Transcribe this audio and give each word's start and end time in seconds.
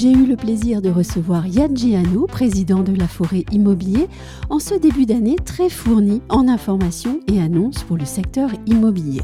J'ai 0.00 0.12
eu 0.12 0.24
le 0.24 0.36
plaisir 0.36 0.80
de 0.80 0.88
recevoir 0.88 1.46
Yann 1.46 1.76
Giano, 1.76 2.26
président 2.26 2.80
de 2.80 2.94
la 2.94 3.06
Forêt 3.06 3.44
Immobilier, 3.52 4.08
en 4.48 4.58
ce 4.58 4.74
début 4.74 5.04
d'année 5.04 5.36
très 5.36 5.68
fourni 5.68 6.22
en 6.30 6.48
informations 6.48 7.20
et 7.30 7.38
annonces 7.38 7.82
pour 7.82 7.98
le 7.98 8.06
secteur 8.06 8.48
immobilier. 8.64 9.20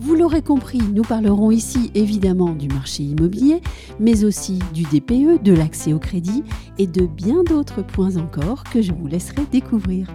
Vous 0.00 0.16
l'aurez 0.16 0.42
compris, 0.42 0.80
nous 0.92 1.04
parlerons 1.04 1.52
ici 1.52 1.92
évidemment 1.94 2.50
du 2.50 2.66
marché 2.66 3.04
immobilier, 3.04 3.60
mais 4.00 4.24
aussi 4.24 4.58
du 4.74 4.82
DPE, 4.82 5.40
de 5.40 5.52
l'accès 5.52 5.92
au 5.92 6.00
crédit 6.00 6.42
et 6.78 6.88
de 6.88 7.06
bien 7.06 7.44
d'autres 7.44 7.86
points 7.86 8.16
encore 8.16 8.64
que 8.64 8.82
je 8.82 8.90
vous 8.90 9.06
laisserai 9.06 9.42
découvrir. 9.52 10.08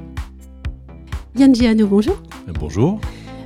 Yann 1.37 1.55
Giano, 1.55 1.87
bonjour. 1.87 2.21
Bonjour. 2.59 2.99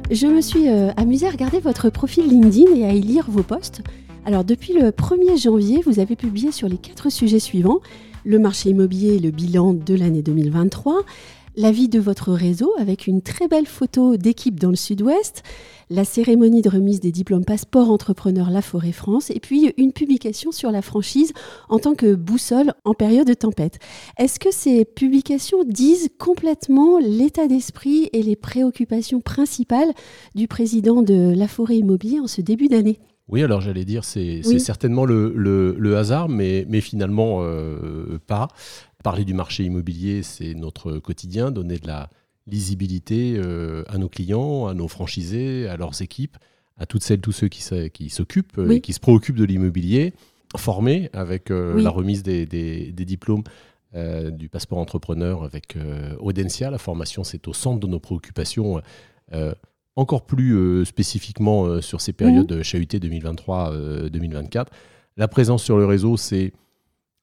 Je 0.09 0.26
me 0.26 0.41
suis 0.41 0.70
euh, 0.70 0.89
amusée 0.98 1.27
à 1.27 1.29
regarder 1.29 1.59
votre 1.59 1.91
profil 1.91 2.27
LinkedIn 2.27 2.73
et 2.77 2.85
à 2.85 2.93
y 2.93 3.01
lire 3.01 3.26
vos 3.29 3.43
posts. 3.43 3.84
Alors 4.27 4.44
depuis 4.44 4.73
le 4.73 4.90
1er 4.91 5.41
janvier, 5.41 5.81
vous 5.86 5.99
avez 6.02 6.17
publié 6.17 6.52
sur 6.52 6.68
les 6.68 6.77
quatre 6.77 7.09
sujets 7.09 7.40
suivants. 7.40 7.80
Le 8.26 8.40
marché 8.40 8.72
immobilier 8.72 9.20
le 9.20 9.31
bilan 9.31 9.73
de 9.73 9.95
l'année 9.95 10.22
2023, 10.22 11.04
la 11.55 11.72
vie 11.72 11.88
de 11.88 12.02
votre 12.02 12.34
réseau 12.34 12.73
avec 12.77 13.08
une 13.08 13.21
très 13.21 13.48
belle 13.48 13.68
photo 13.68 14.18
d'équipe 14.18 14.59
dans 14.59 14.70
le 14.70 14.76
sud-ouest, 14.76 15.44
la 15.90 16.04
cérémonie 16.04 16.62
de 16.62 16.68
remise 16.68 16.99
des 16.99 17.13
diplômes 17.13 17.46
passeport 17.46 17.90
entrepreneur 17.90 18.49
La 18.49 18.62
Forêt 18.62 18.91
France. 18.91 19.29
Et 19.29 19.40
puis 19.40 19.74
une 19.77 19.93
publication 19.93 20.51
sur 20.51 20.71
la 20.71 20.82
franchise 20.82 21.32
en 21.70 21.79
tant 21.79 21.96
que 21.96 22.13
boussole 22.13 22.73
en 22.84 22.96
période 22.96 23.27
de 23.27 23.34
tempête. 23.34 23.79
Est-ce 24.18 24.41
que 24.41 24.51
ces 24.51 24.84
publications 24.84 25.63
disent 25.63 26.10
complètement 26.20 26.99
l'état 26.99 27.48
d'esprit 27.48 28.10
et 28.12 28.23
les 28.23 28.35
préoccupations 28.35 29.21
principales 29.21 29.94
du 30.35 30.49
président 30.49 31.01
de 31.01 31.34
La 31.34 31.48
Forêt 31.48 31.77
Immobilier 31.77 32.20
en 32.20 32.27
ce 32.27 32.41
début 32.41 32.68
d'année? 32.68 32.99
Oui, 33.29 33.43
alors 33.43 33.59
j'allais 33.59 33.83
dire, 33.83 34.05
c'est 34.05 34.41
certainement 34.59 35.05
le, 35.05 35.97
hasard, 35.97 36.29
mais, 36.29 36.65
mais 36.70 36.81
finalement 36.81 37.39
euh, 37.41 38.20
pas. 38.25 38.47
Parler 39.03 39.25
du 39.25 39.33
marché 39.33 39.63
immobilier, 39.63 40.23
c'est 40.23 40.53
notre 40.53 40.99
quotidien, 40.99 41.51
donner 41.51 41.77
de 41.77 41.87
la 41.87 42.09
lisibilité 42.48 43.35
euh, 43.37 43.83
à 43.87 43.98
nos 43.98 44.07
clients, 44.07 44.67
à 44.67 44.73
nos 44.73 44.87
franchisés, 44.87 45.67
à 45.67 45.75
leurs 45.75 46.01
équipes, 46.01 46.37
à 46.77 46.85
toutes 46.85 47.03
celles, 47.03 47.20
tous 47.20 47.33
ceux 47.33 47.49
qui, 47.49 47.61
s'occupent, 48.09 48.59
et 48.70 48.81
qui 48.81 48.93
se 48.93 48.99
préoccupent 48.99 49.37
de 49.37 49.43
l'immobilier, 49.43 50.13
formés 50.55 51.09
avec 51.11 51.51
euh, 51.51 51.81
la 51.81 51.89
remise 51.89 52.23
des, 52.23 52.45
diplômes 52.93 53.43
du 53.93 54.48
passeport 54.48 54.77
entrepreneur 54.77 55.43
avec 55.43 55.75
Audencia. 56.20 56.70
La 56.70 56.77
formation, 56.77 57.23
c'est 57.23 57.48
au 57.48 57.53
centre 57.53 57.79
de 57.79 57.87
nos 57.87 57.99
préoccupations 57.99 58.81
encore 59.98 60.26
plus 60.26 60.85
spécifiquement 60.85 61.81
sur 61.81 61.99
ces 62.01 62.13
périodes 62.13 62.51
mmh. 62.51 62.63
chahutées 62.63 62.99
2023-2024. 62.99 64.67
La 65.17 65.28
présence 65.28 65.63
sur 65.63 65.78
le 65.78 65.85
réseau, 65.85 66.16
c'est 66.16 66.53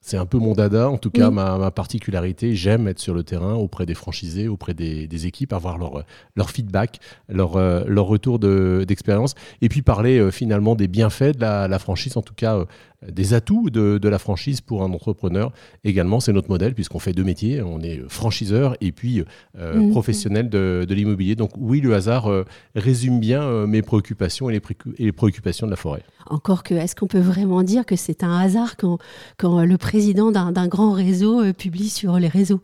c'est 0.04 0.18
un 0.18 0.26
peu 0.26 0.36
mon 0.36 0.52
dada, 0.52 0.90
en 0.90 0.98
tout 0.98 1.10
cas 1.10 1.30
ma, 1.30 1.70
particularité. 1.70 2.54
J'aime 2.54 2.88
être 2.88 2.98
sur 2.98 3.14
le 3.14 3.22
terrain 3.22 3.54
auprès 3.54 3.86
des 3.86 3.94
franchisés, 3.94 4.48
auprès 4.48 4.74
des, 4.74 5.26
équipes, 5.26 5.54
avoir 5.54 5.78
leur, 5.78 6.04
leur 6.36 6.50
feedback, 6.50 7.00
leur, 7.30 7.56
euh, 7.56 7.84
leur 7.86 8.04
retour 8.04 8.38
d'expérience, 8.38 9.34
et 9.62 9.70
puis 9.70 9.80
parler 9.80 10.18
euh, 10.18 10.30
finalement 10.30 10.74
des 10.74 10.88
bienfaits 10.88 11.38
de 11.38 11.40
la, 11.40 11.78
franchise, 11.78 12.18
en 12.18 12.22
tout 12.22 12.34
cas 12.34 12.58
euh, 12.58 12.66
des 13.10 13.34
atouts 13.34 13.70
de, 13.70 14.08
la 14.08 14.18
franchise 14.18 14.60
pour 14.60 14.82
un 14.82 14.92
entrepreneur. 14.92 15.52
Également, 15.84 16.20
c'est 16.20 16.32
notre 16.32 16.48
modèle 16.48 16.74
puisqu'on 16.74 16.98
fait 16.98 17.12
deux 17.12 17.24
métiers. 17.24 17.62
On 17.62 17.80
est 17.80 18.00
franchiseur 18.08 18.76
et 18.80 18.92
puis 18.92 19.22
euh, 19.58 19.74
mhm. 19.74 19.90
professionnel 19.90 20.48
de, 20.48 20.86
l'immobilier. 20.90 21.34
Donc 21.34 21.50
oui, 21.56 21.80
le 21.80 21.94
hasard 21.94 22.30
euh, 22.30 22.44
résume 22.74 23.20
bien 23.20 23.42
euh, 23.42 23.66
mes 23.66 23.82
préoccupations 23.82 24.50
et 24.50 24.60
les, 24.98 25.12
préoccupations 25.12 25.66
de 25.66 25.70
la 25.70 25.76
forêt. 25.76 26.02
Encore 26.26 26.62
que, 26.62 26.74
est-ce 26.74 26.94
qu'on 26.94 27.06
peut 27.06 27.18
vraiment 27.18 27.62
dire 27.62 27.84
que 27.86 27.96
c'est 27.96 28.22
un 28.22 28.38
hasard 28.38 28.76
quand, 28.76 28.98
quand 29.36 29.64
le 29.64 29.78
président 29.78 30.30
d'un 30.30 30.68
grand 30.68 30.92
réseau 30.92 31.52
publie 31.52 31.88
sur 31.88 32.18
les 32.18 32.28
réseaux? 32.28 32.60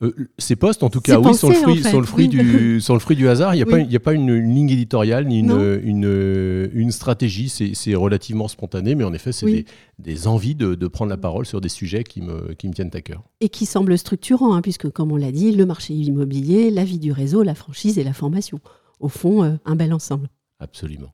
Euh, 0.00 0.14
ces 0.38 0.54
postes, 0.54 0.84
en 0.84 0.90
tout 0.90 1.00
cas, 1.00 1.18
oui, 1.18 1.34
sont 1.34 1.48
le 1.48 1.54
fruit, 1.54 1.82
le 1.82 2.02
fruit 2.04 2.28
du, 2.28 2.78
le 2.88 2.98
fruit 3.00 3.16
du 3.16 3.28
hasard. 3.28 3.54
Il 3.54 3.58
n'y 3.58 3.62
a, 3.64 3.96
a, 3.96 3.98
pas 4.00 4.12
une, 4.12 4.32
ligne 4.32 4.70
éditoriale 4.70 5.26
ni 5.26 5.40
une, 5.40 5.80
une, 5.82 6.70
une, 6.72 6.92
stratégie. 6.92 7.48
C'est 7.48 7.94
relativement 7.96 8.46
spontané, 8.46 8.94
mais 8.94 9.02
en 9.02 9.12
effet, 9.12 9.32
c'est 9.32 9.46
des, 9.46 9.66
des, 9.98 10.28
envies 10.28 10.54
de, 10.54 10.76
de, 10.76 10.88
prendre 10.88 11.10
la 11.10 11.16
parole 11.16 11.46
sur 11.46 11.60
des 11.60 11.68
sujets 11.68 12.04
qui 12.04 12.22
me, 12.22 12.54
qui 12.54 12.68
me 12.68 12.74
tiennent 12.74 12.90
à 12.92 13.00
cœur. 13.00 13.24
Et 13.40 13.48
qui 13.48 13.66
semblent 13.66 13.98
structurants, 13.98 14.54
hein, 14.54 14.62
puisque, 14.62 14.88
comme 14.88 15.10
on 15.10 15.16
l'a 15.16 15.32
dit, 15.32 15.50
le 15.50 15.66
marché 15.66 15.94
immobilier, 15.94 16.70
la 16.70 16.84
vie 16.84 17.00
du 17.00 17.10
réseau, 17.10 17.42
la 17.42 17.56
franchise 17.56 17.98
et 17.98 18.04
la 18.04 18.12
formation. 18.12 18.60
Au 19.00 19.08
fond, 19.08 19.42
euh, 19.42 19.56
un 19.64 19.74
bel 19.74 19.92
ensemble. 19.92 20.28
Absolument. 20.60 21.12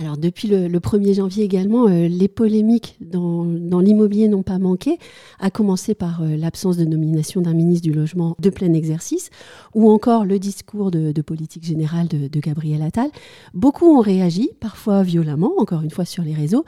Alors 0.00 0.16
depuis 0.16 0.48
le, 0.48 0.68
1er 0.78 1.14
janvier 1.14 1.44
également, 1.44 1.86
euh, 1.86 2.08
les 2.08 2.28
polémiques 2.28 2.96
dans, 3.00 3.44
l'immobilier 3.80 4.28
n'ont 4.28 4.42
pas 4.42 4.58
manqué, 4.58 4.98
à 5.38 5.50
commencer 5.50 5.94
par 5.94 6.22
euh, 6.22 6.36
l'absence 6.36 6.78
de 6.78 6.86
nomination 6.86 7.42
d'un 7.42 7.52
ministre 7.52 7.82
du 7.82 7.92
logement 7.92 8.34
de 8.38 8.48
plein 8.48 8.72
exercice, 8.72 9.28
ou 9.74 9.90
encore 9.90 10.24
le 10.24 10.38
discours 10.38 10.90
de, 10.90 11.20
politique 11.20 11.64
générale 11.64 12.08
de, 12.08 12.40
Gabriel 12.40 12.80
Attal. 12.80 13.10
Beaucoup 13.52 13.94
ont 13.94 14.00
réagi, 14.00 14.50
parfois 14.58 15.02
violemment, 15.02 15.52
encore 15.58 15.82
une 15.82 15.90
fois 15.90 16.06
sur 16.06 16.22
les 16.22 16.32
réseaux. 16.32 16.64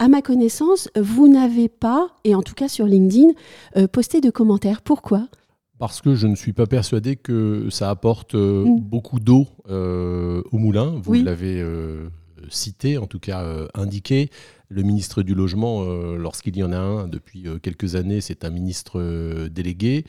À 0.00 0.08
ma 0.08 0.20
connaissance, 0.20 0.88
vous 1.00 1.28
n'avez 1.28 1.68
pas, 1.68 2.08
et 2.24 2.34
en 2.34 2.42
tout 2.42 2.54
cas 2.54 2.66
sur 2.66 2.86
LinkedIn, 2.86 3.28
euh, 3.76 3.86
posté 3.86 4.20
de 4.20 4.30
commentaires. 4.30 4.82
Pourquoi? 4.82 5.28
Parce 5.78 6.00
que 6.00 6.16
je 6.16 6.26
ne 6.26 6.34
suis 6.34 6.52
pas 6.52 6.66
persuadé 6.66 7.14
que 7.14 7.68
ça 7.70 7.90
apporte 7.90 8.34
mm. 8.34 8.80
beaucoup 8.80 9.20
d'eau 9.20 9.46
au 9.68 10.58
moulin. 10.58 11.00
Vous 11.04 11.14
l'avez 11.14 11.62
cité, 12.48 12.98
en 12.98 13.06
tout 13.06 13.20
cas 13.20 13.42
euh, 13.42 13.68
indiqué. 13.74 14.30
Le 14.68 14.82
ministre 14.82 15.22
du 15.22 15.34
Logement, 15.34 15.82
euh, 15.82 16.16
lorsqu'il 16.16 16.56
y 16.56 16.62
en 16.62 16.72
a 16.72 16.78
un 16.78 17.06
depuis 17.06 17.46
euh, 17.46 17.58
quelques 17.58 17.94
années, 17.94 18.20
c'est 18.20 18.44
un 18.44 18.50
ministre 18.50 19.48
délégué 19.48 20.04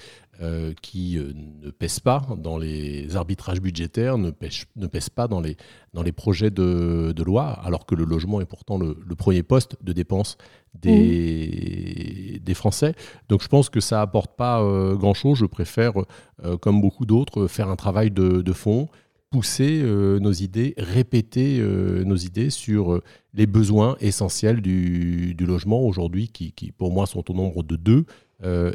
qui 0.81 1.17
ne 1.17 1.69
pèse 1.69 2.01
pas 2.01 2.27
dans 2.37 2.57
les 2.57 3.15
arbitrages 3.15 3.61
budgétaires, 3.61 4.17
ne 4.17 4.29
pèse, 4.29 4.65
ne 4.75 4.87
pèse 4.87 5.07
pas 5.07 5.29
dans 5.29 5.39
les, 5.39 5.55
dans 5.93 6.03
les 6.03 6.11
projets 6.11 6.49
de, 6.49 7.23
loi, 7.23 7.45
alors 7.63 7.85
que 7.85 7.95
le 7.95 8.03
logement 8.03 8.41
est 8.41 8.45
pourtant 8.45 8.77
le, 8.77 8.95
premier 9.15 9.41
poste 9.41 9.77
de 9.81 9.93
dépense 9.93 10.37
des, 10.73 12.41
des, 12.43 12.53
Français. 12.55 12.93
Donc 13.29 13.41
je 13.41 13.47
pense 13.47 13.69
que 13.69 13.79
ça 13.79 14.01
apporte 14.01 14.35
pas 14.35 14.59
grand-chose. 14.95 15.37
Je 15.37 15.45
préfère, 15.45 15.93
comme 16.59 16.81
beaucoup 16.81 17.05
d'autres, 17.05 17.47
faire 17.47 17.69
un 17.69 17.77
travail 17.77 18.11
de, 18.11 18.41
de 18.41 18.53
fond, 18.53 18.89
pousser 19.33 19.81
euh, 19.81 20.19
nos 20.19 20.31
idées, 20.31 20.75
répéter 20.77 21.57
euh, 21.59 22.03
nos 22.03 22.15
idées 22.15 22.51
sur 22.51 22.93
euh, 22.93 23.03
les 23.33 23.47
besoins 23.47 23.97
essentiels 23.99 24.61
du, 24.61 25.35
logement 25.39 25.81
aujourd'hui, 25.81 26.27
qui, 26.27 26.53
pour 26.71 26.93
moi 26.93 27.07
sont 27.07 27.31
au 27.31 27.33
nombre 27.33 27.63
de 27.63 27.75
deux, 27.75 28.05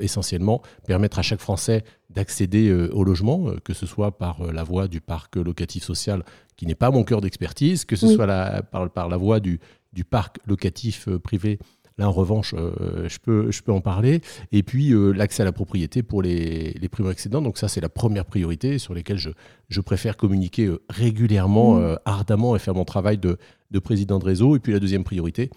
essentiellement, 0.00 0.62
permettre 0.86 1.18
à 1.18 1.22
chaque 1.22 1.40
Français 1.40 1.84
d'accéder 2.08 2.72
au 2.72 3.04
logement, 3.04 3.52
que 3.64 3.74
ce 3.74 3.84
soit 3.84 4.16
par 4.16 4.50
la 4.50 4.62
voie 4.62 4.88
du 4.88 5.02
parc 5.02 5.36
locatif 5.36 5.84
social, 5.84 6.24
qui 6.56 6.66
n'est 6.66 6.74
pas 6.74 6.90
mon 6.90 7.04
cœur 7.04 7.20
d'expertise, 7.20 7.84
que 7.84 7.94
ce 7.94 8.08
soit 8.08 8.26
la, 8.26 8.62
par, 8.62 8.90
par, 8.90 9.08
la 9.08 9.18
voie 9.18 9.40
du, 9.40 9.60
du 9.92 10.04
parc 10.04 10.38
locatif 10.46 11.08
privé 11.18 11.58
Là, 11.98 12.08
en 12.08 12.12
revanche, 12.12 12.54
euh, 12.56 13.08
je, 13.08 13.18
peux, 13.18 13.50
je 13.50 13.62
peux 13.62 13.72
en 13.72 13.80
parler. 13.80 14.20
Et 14.52 14.62
puis, 14.62 14.92
euh, 14.92 15.10
l'accès 15.10 15.42
à 15.42 15.44
la 15.44 15.52
propriété 15.52 16.02
pour 16.02 16.22
les, 16.22 16.72
les 16.72 16.88
primo-accédants. 16.88 17.42
Donc, 17.42 17.58
ça, 17.58 17.68
c'est 17.68 17.80
la 17.80 17.88
première 17.88 18.24
priorité 18.24 18.78
sur 18.78 18.94
laquelle 18.94 19.18
je, 19.18 19.30
je 19.68 19.80
préfère 19.80 20.16
communiquer 20.16 20.66
euh, 20.66 20.80
régulièrement, 20.88 21.76
mmh. 21.76 21.98
ardemment 22.04 22.54
et 22.54 22.60
faire 22.60 22.74
mon 22.74 22.84
travail 22.84 23.18
de, 23.18 23.36
de 23.72 23.78
président 23.80 24.18
de 24.18 24.24
réseau. 24.24 24.54
Et 24.56 24.60
puis, 24.60 24.72
la 24.72 24.80
deuxième 24.80 25.04
priorité, 25.04 25.50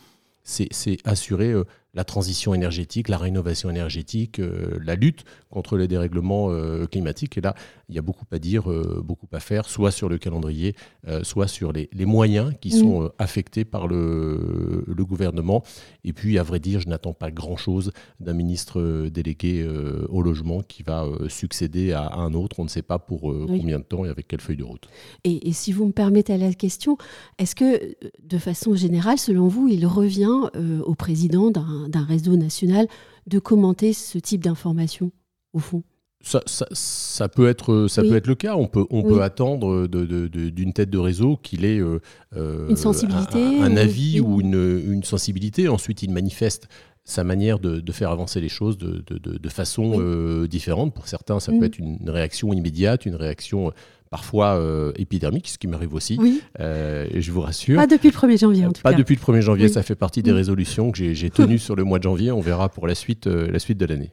c'est 0.44 0.98
assurer 1.06 1.54
la 1.94 2.04
transition 2.04 2.54
énergétique, 2.54 3.10
la 3.10 3.18
rénovation 3.18 3.70
énergétique, 3.70 4.40
euh, 4.40 4.80
la 4.84 4.96
lutte 4.96 5.26
contre 5.50 5.78
les 5.78 5.88
dérèglements 5.88 6.50
euh, 6.50 6.86
climatiques. 6.86 7.38
Et 7.38 7.42
là, 7.42 7.54
il 7.90 7.96
y 7.96 8.00
a 8.00 8.02
beaucoup 8.02 8.26
à 8.32 8.40
dire, 8.40 8.72
euh, 8.72 9.02
beaucoup 9.04 9.28
à 9.34 9.42
faire, 9.42 9.68
soit 9.68 9.92
sur 9.92 10.08
le 10.08 10.18
calendrier, 10.18 10.76
soit 11.24 11.48
sur 11.48 11.74
les, 11.74 11.90
moyens 12.06 12.54
qui 12.62 12.72
sont 12.72 13.12
affectés 13.18 13.66
par 13.66 13.88
le, 13.88 14.84
le, 14.88 15.06
gouvernement. 15.06 15.64
Et 16.04 16.14
puis, 16.14 16.38
à 16.40 16.44
vrai 16.44 16.60
dire, 16.60 16.80
je 16.80 16.88
n'attends 16.88 17.14
pas 17.14 17.32
grand-chose 17.32 17.92
d'un 18.20 18.34
ministre 18.34 19.08
délégué 19.10 19.68
au 20.10 20.22
logement 20.22 20.62
qui 20.62 20.84
va 20.84 21.06
succéder 21.28 21.92
à, 21.92 22.14
un 22.14 22.34
autre. 22.34 22.60
On 22.60 22.64
ne 22.64 22.70
sait 22.70 22.82
pas 22.82 23.00
pour 23.00 23.22
combien 23.22 23.80
de 23.80 23.84
temps 23.84 24.06
et 24.06 24.10
avec 24.10 24.28
quelle 24.28 24.42
feuille 24.42 24.58
de 24.58 24.64
route. 24.64 24.88
Et, 25.24 25.48
et 25.50 25.54
si 25.54 25.72
vous 25.72 25.86
me 25.86 25.92
permettez 25.92 26.38
la 26.38 26.54
question, 26.54 26.98
est-ce 27.38 27.56
que, 27.56 27.96
de 28.24 28.38
façon 28.38 28.76
générale, 28.76 29.18
selon 29.18 29.48
vous, 29.48 29.68
il 29.68 29.86
revient 29.86 30.50
au 30.86 30.96
président 30.96 31.52
d'un 31.52 31.81
d'un 31.88 32.04
réseau 32.04 32.36
national 32.36 32.88
de 33.28 33.40
commenter 33.40 33.94
ce 33.94 34.18
type 34.18 34.44
d'informations, 34.44 35.12
au 35.54 35.60
fond 35.60 35.84
ça, 36.24 37.30
peut 37.30 37.48
être, 37.48 37.88
ça 37.90 38.02
peut 38.04 38.16
être 38.16 38.28
le 38.28 38.36
cas. 38.36 38.56
On 38.56 38.68
peut, 38.68 38.86
on 38.90 39.04
peut 39.04 39.22
attendre 39.22 39.88
d'une 39.88 40.74
tête 40.74 40.90
de 40.90 40.98
réseau 40.98 41.38
qu'il 41.38 41.66
ait 41.66 41.80
euh, 41.80 42.70
une 42.70 42.76
sensibilité, 42.76 43.60
un, 43.62 43.76
avis 43.76 44.20
ou 44.20 44.42
une, 44.42 44.82
une, 44.86 45.04
sensibilité. 45.04 45.68
Ensuite, 45.68 46.04
il 46.04 46.12
manifeste 46.12 46.68
sa 47.04 47.24
manière 47.24 47.60
de, 47.60 47.92
faire 47.92 48.12
avancer 48.12 48.40
les 48.40 48.50
choses 48.50 48.78
de, 48.78 49.04
de 49.08 49.50
façon 49.50 50.00
euh, 50.00 50.48
différente. 50.48 50.94
Pour 50.94 51.08
certains, 51.08 51.40
ça 51.40 51.52
peut 51.52 51.60
mm. 51.60 51.64
être 51.64 51.80
une 51.80 52.10
réaction 52.10 52.54
immédiate, 52.54 53.06
une 53.06 53.16
réaction 53.16 53.70
euh, 53.70 53.72
parfois 54.12 54.60
euh, 54.60 54.92
épidermique, 54.98 55.48
ce 55.48 55.58
qui 55.58 55.68
m'arrive 55.68 55.96
aussi. 55.96 56.20
et 56.60 57.22
je 57.22 57.32
vous 57.32 57.42
rassure. 57.42 57.78
Pas 57.78 57.88
depuis 57.88 58.10
le 58.10 58.16
1er 58.16 58.38
janvier, 58.38 58.66
en 58.66 58.72
tout 58.72 58.84
cas. 58.84 58.92
Pas 58.92 58.96
depuis 58.96 59.16
le 59.16 59.22
1er 59.22 59.42
janvier, 59.42 59.68
ça 59.68 59.82
fait 59.82 59.96
partie 59.96 60.22
des 60.22 60.32
résolutions 60.32 60.92
que 60.92 61.14
j'ai 61.14 61.30
tenues 61.32 61.58
sur 61.60 61.76
le 61.76 61.84
mois 61.84 61.98
de 61.98 62.04
janvier. 62.04 62.32
On 62.32 62.42
verra 62.42 62.70
pour 62.70 62.86
la 62.86 62.94
suite, 62.94 63.26
la 63.26 63.58
suite 63.58 63.80
de 63.80 63.86
l'année 63.88 64.12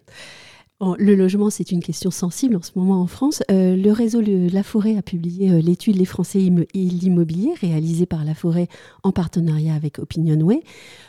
le 0.99 1.15
logement, 1.15 1.51
c'est 1.51 1.73
une 1.73 1.83
question 1.83 2.11
sensible 2.11 2.57
en 2.57 2.63
ce 2.63 2.71
moment 2.77 3.01
en 3.01 3.07
France. 3.07 3.43
Euh, 3.51 3.75
le 3.75 3.91
réseau 3.91 4.21
La 4.21 4.63
Forêt 4.63 4.97
a 4.97 5.03
publié 5.03 5.51
euh, 5.51 5.61
l'étude 5.61 5.97
Les 5.97 6.05
Français 6.05 6.41
et 6.41 6.79
l'immobilier, 6.79 7.53
réalisée 7.61 8.07
par 8.07 8.25
La 8.25 8.35
Forêt 8.35 8.69
en 9.03 9.11
partenariat 9.11 9.75
avec 9.75 9.99
Opinionway, 9.99 10.63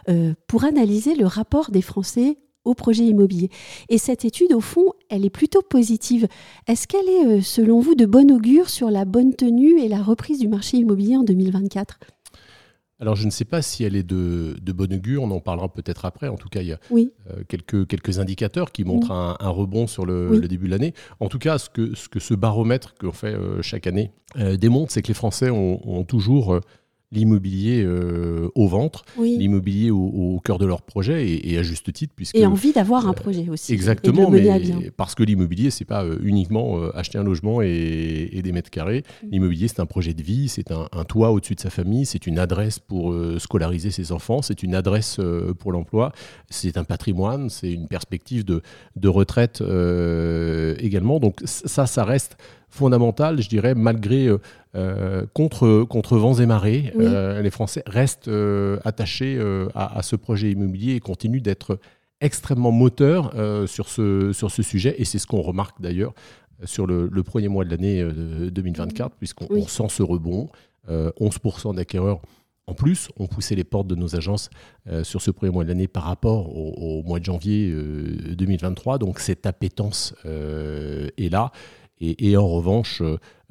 euh, 0.09 0.33
pour 0.47 0.63
analyser 0.63 1.15
le 1.15 1.27
rapport 1.27 1.71
des 1.71 1.83
Français 1.83 2.37
au 2.65 2.73
projet 2.73 3.05
immobilier. 3.05 3.49
Et 3.89 3.97
cette 3.97 4.25
étude, 4.25 4.53
au 4.53 4.61
fond, 4.61 4.93
elle 5.09 5.25
est 5.25 5.29
plutôt 5.29 5.61
positive. 5.61 6.27
Est-ce 6.67 6.87
qu'elle 6.87 7.09
est, 7.09 7.41
selon 7.41 7.79
vous, 7.79 7.95
de 7.95 8.05
bon 8.05 8.31
augure 8.31 8.69
sur 8.69 8.91
la 8.91 9.05
bonne 9.05 9.33
tenue 9.33 9.79
et 9.79 9.87
la 9.87 10.01
reprise 10.01 10.39
du 10.39 10.47
marché 10.47 10.77
immobilier 10.77 11.17
en 11.17 11.23
2024 11.23 11.99
alors, 13.01 13.15
je 13.15 13.25
ne 13.25 13.29
sais 13.29 13.45
pas 13.45 13.61
si 13.61 13.85
elle 13.85 13.95
est 13.95 14.03
de, 14.03 14.57
de 14.61 14.71
bon 14.73 14.91
augure, 14.93 15.23
on 15.23 15.31
en 15.31 15.39
parlera 15.39 15.71
peut-être 15.71 16.03
après. 16.03 16.27
En 16.27 16.35
tout 16.35 16.49
cas, 16.49 16.61
il 16.61 16.67
y 16.67 16.73
a 16.73 16.79
euh, 16.91 17.05
quelques, 17.47 17.87
quelques 17.87 18.19
indicateurs 18.19 18.73
qui 18.73 18.83
montrent 18.83 19.11
un, 19.11 19.35
rebond 19.49 19.87
sur 19.87 20.05
le, 20.05 20.41
début 20.41 20.65
de 20.65 20.71
l'année. 20.71 20.93
En 21.21 21.29
tout 21.29 21.39
cas, 21.39 21.57
ce 21.57 21.69
que 21.69 21.95
ce, 21.95 22.09
que 22.09 22.19
ce 22.19 22.33
baromètre 22.33 22.95
qu'on 22.95 23.13
fait 23.13 23.33
euh, 23.33 23.61
chaque 23.61 23.87
année 23.87 24.11
euh, 24.37 24.57
démontre, 24.57 24.91
c'est 24.91 25.01
que 25.01 25.07
les 25.07 25.13
Français 25.13 25.49
ont, 25.49 25.79
ont 25.89 26.03
toujours 26.03 26.59
l'immobilier 27.11 27.83
euh, 27.83 28.49
au 28.53 28.67
ventre, 28.67 29.03
l'immobilier 29.17 29.89
au, 29.89 30.39
cœur 30.43 30.59
de 30.59 30.65
leur 30.65 30.81
projet 30.81 31.27
et, 31.27 31.57
à 31.57 31.63
juste 31.63 31.91
titre. 31.91 32.13
Puisque, 32.15 32.35
et 32.35 32.45
envie 32.45 32.71
d'avoir 32.71 33.07
un 33.07 33.11
euh, 33.11 33.13
projet 33.13 33.49
aussi. 33.49 33.73
Exactement, 33.73 34.29
mais 34.29 34.91
parce 34.95 35.15
que 35.15 35.23
l'immobilier, 35.23 35.71
c'est 35.71 35.85
pas 35.85 36.03
euh, 36.03 36.17
uniquement 36.23 36.79
acheter 36.93 37.17
un 37.17 37.23
logement 37.23 37.61
et, 37.61 38.41
des 38.43 38.51
mètres 38.51 38.69
carrés. 38.69 39.03
Mm. 39.23 39.27
L'immobilier, 39.31 39.67
c'est 39.67 39.79
un 39.79 39.85
projet 39.85 40.13
de 40.13 40.21
vie, 40.21 40.49
c'est 40.49 40.71
un, 40.71 40.87
toit 41.07 41.31
au-dessus 41.31 41.55
de 41.55 41.59
sa 41.59 41.69
famille, 41.69 42.05
c'est 42.05 42.27
une 42.27 42.37
adresse 42.37 42.77
pour 42.77 43.15
scolariser 43.39 43.89
ses 43.89 44.11
enfants, 44.11 44.41
c'est 44.41 44.61
une 44.61 44.75
adresse 44.75 45.19
pour 45.57 45.71
l'emploi, 45.71 46.11
c'est 46.49 46.77
un 46.77 46.83
patrimoine, 46.83 47.49
c'est 47.49 47.71
une 47.71 47.87
perspective 47.87 48.45
de, 48.45 48.61
de 48.95 49.07
retraite 49.07 49.63
également. 50.79 51.19
Donc 51.19 51.39
ça, 51.45 51.87
ça 51.87 52.03
reste 52.03 52.37
fondamental, 52.69 53.41
je 53.41 53.49
dirais, 53.49 53.75
malgré 53.75 54.29
euh, 54.75 55.25
contre, 55.33 55.83
contre 55.83 56.17
vents 56.17 56.35
et 56.35 56.45
marées. 56.45 56.93
Euh, 56.99 57.41
les 57.41 57.49
Français 57.49 57.81
restent 57.87 58.27
euh, 58.27 58.77
attachés 58.85 59.39
à, 59.73 60.03
ce 60.03 60.15
projet 60.15 60.51
immobilier 60.51 60.93
et 60.93 60.99
continuent 60.99 61.41
d'être 61.41 61.79
extrêmement 62.21 62.71
moteurs 62.71 63.33
sur, 63.67 63.89
ce, 63.89 64.31
sur 64.33 64.51
ce 64.51 64.61
sujet. 64.61 64.95
Et 64.99 65.05
c'est 65.05 65.19
ce 65.19 65.25
qu'on 65.25 65.41
remarque 65.41 65.81
d'ailleurs 65.81 66.13
sur 66.65 66.85
le, 66.85 67.09
premier 67.23 67.47
mois 67.47 67.65
de 67.65 67.71
l'année 67.71 68.03
2024, 68.51 69.15
puisqu'on 69.15 69.67
sent 69.67 69.87
ce 69.89 70.03
rebond. 70.03 70.49
11% 70.87 71.75
d'acquéreurs 71.75 72.21
en 72.67 72.73
plus 72.73 73.09
ont 73.17 73.27
poussé 73.27 73.55
les 73.55 73.63
portes 73.63 73.87
de 73.87 73.95
nos 73.95 74.15
agences 74.15 74.49
sur 75.03 75.21
ce 75.21 75.31
premier 75.31 75.51
mois 75.51 75.63
de 75.63 75.69
l'année 75.69 75.87
par 75.87 76.03
rapport 76.03 76.55
au, 76.55 76.99
au, 76.99 77.03
mois 77.03 77.19
de 77.19 77.25
janvier 77.25 77.71
2023. 77.71 78.97
Donc 78.97 79.19
cette 79.19 79.45
appétence 79.45 80.13
est 80.25 81.31
là. 81.31 81.51
Et, 82.01 82.37
en 82.37 82.47
revanche, 82.47 83.01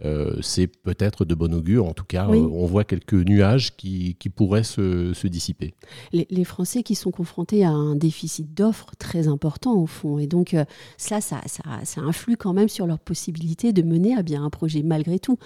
euh, 0.04 0.36
c'est 0.40 0.68
peut-être 0.68 1.26
de 1.26 1.34
bon 1.34 1.52
augure. 1.52 1.86
En 1.86 1.92
tout 1.92 2.04
cas, 2.04 2.28
euh, 2.28 2.34
on 2.34 2.64
voit 2.64 2.84
quelques 2.84 3.12
nuages 3.12 3.76
qui, 3.76 4.16
pourraient 4.34 4.62
se, 4.62 5.26
dissiper. 5.26 5.74
Les, 6.12 6.44
Français 6.44 6.82
qui 6.82 6.94
sont 6.94 7.10
confrontés 7.10 7.64
à 7.64 7.70
un 7.70 7.94
déficit 7.94 8.54
d'offres 8.54 8.92
très 8.98 9.28
important 9.28 9.74
au 9.74 9.86
fond. 9.86 10.18
Et 10.18 10.26
donc, 10.26 10.54
euh, 10.54 10.64
ça, 10.96 11.20
ça, 11.20 11.42
ça, 11.46 12.00
influe 12.00 12.36
quand 12.36 12.54
même 12.54 12.70
sur 12.70 12.86
leur 12.86 13.00
possibilité 13.00 13.72
de 13.74 13.82
mener 13.82 14.16
à 14.16 14.22
bien 14.22 14.42
un 14.42 14.50
projet 14.50 14.82
malgré 14.82 15.18
tout. 15.18 15.38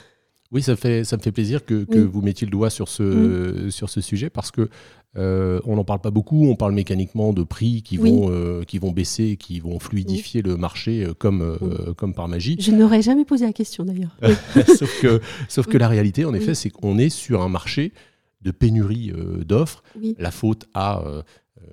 Oui, 0.52 0.62
ça, 0.62 0.76
fait, 0.76 1.02
ça 1.02 1.16
me 1.16 1.22
fait 1.22 1.32
plaisir 1.32 1.64
que, 1.64 1.84
que 1.84 1.98
vous 1.98 2.20
mettiez 2.20 2.46
le 2.46 2.50
doigt 2.50 2.68
sur 2.68 2.86
ce, 2.88 3.70
sur 3.70 3.88
ce 3.88 4.02
sujet 4.02 4.28
parce 4.28 4.50
que 4.50 4.68
euh, 5.18 5.60
on 5.64 5.76
n'en 5.76 5.84
parle 5.84 6.00
pas 6.00 6.10
beaucoup, 6.10 6.46
on 6.46 6.56
parle 6.56 6.72
mécaniquement 6.72 7.34
de 7.34 7.42
prix 7.42 7.82
qui, 7.82 7.98
vont, 7.98 8.30
euh, 8.30 8.62
qui 8.62 8.78
vont 8.78 8.92
baisser, 8.92 9.36
qui 9.36 9.60
vont 9.60 9.78
fluidifier 9.78 10.40
le 10.40 10.56
marché 10.56 11.04
euh, 11.04 11.12
comme, 11.12 11.58
comme 11.96 12.14
par 12.14 12.28
magie. 12.28 12.56
Je 12.58 12.72
n'aurais 12.72 13.02
jamais 13.02 13.24
posé 13.24 13.44
la 13.44 13.52
question 13.52 13.84
d'ailleurs. 13.84 14.16
sauf, 14.76 15.00
que, 15.02 15.20
sauf 15.48 15.66
que 15.66 15.76
la 15.76 15.88
réalité, 15.88 16.24
en 16.24 16.32
effet, 16.32 16.54
c'est 16.54 16.70
qu'on 16.70 16.96
est 16.98 17.10
sur 17.10 17.42
un 17.42 17.48
marché 17.48 17.92
de 18.40 18.50
pénurie 18.50 19.12
d'offres. 19.44 19.82
La 20.18 20.30
faute 20.30 20.66
à 20.74 21.04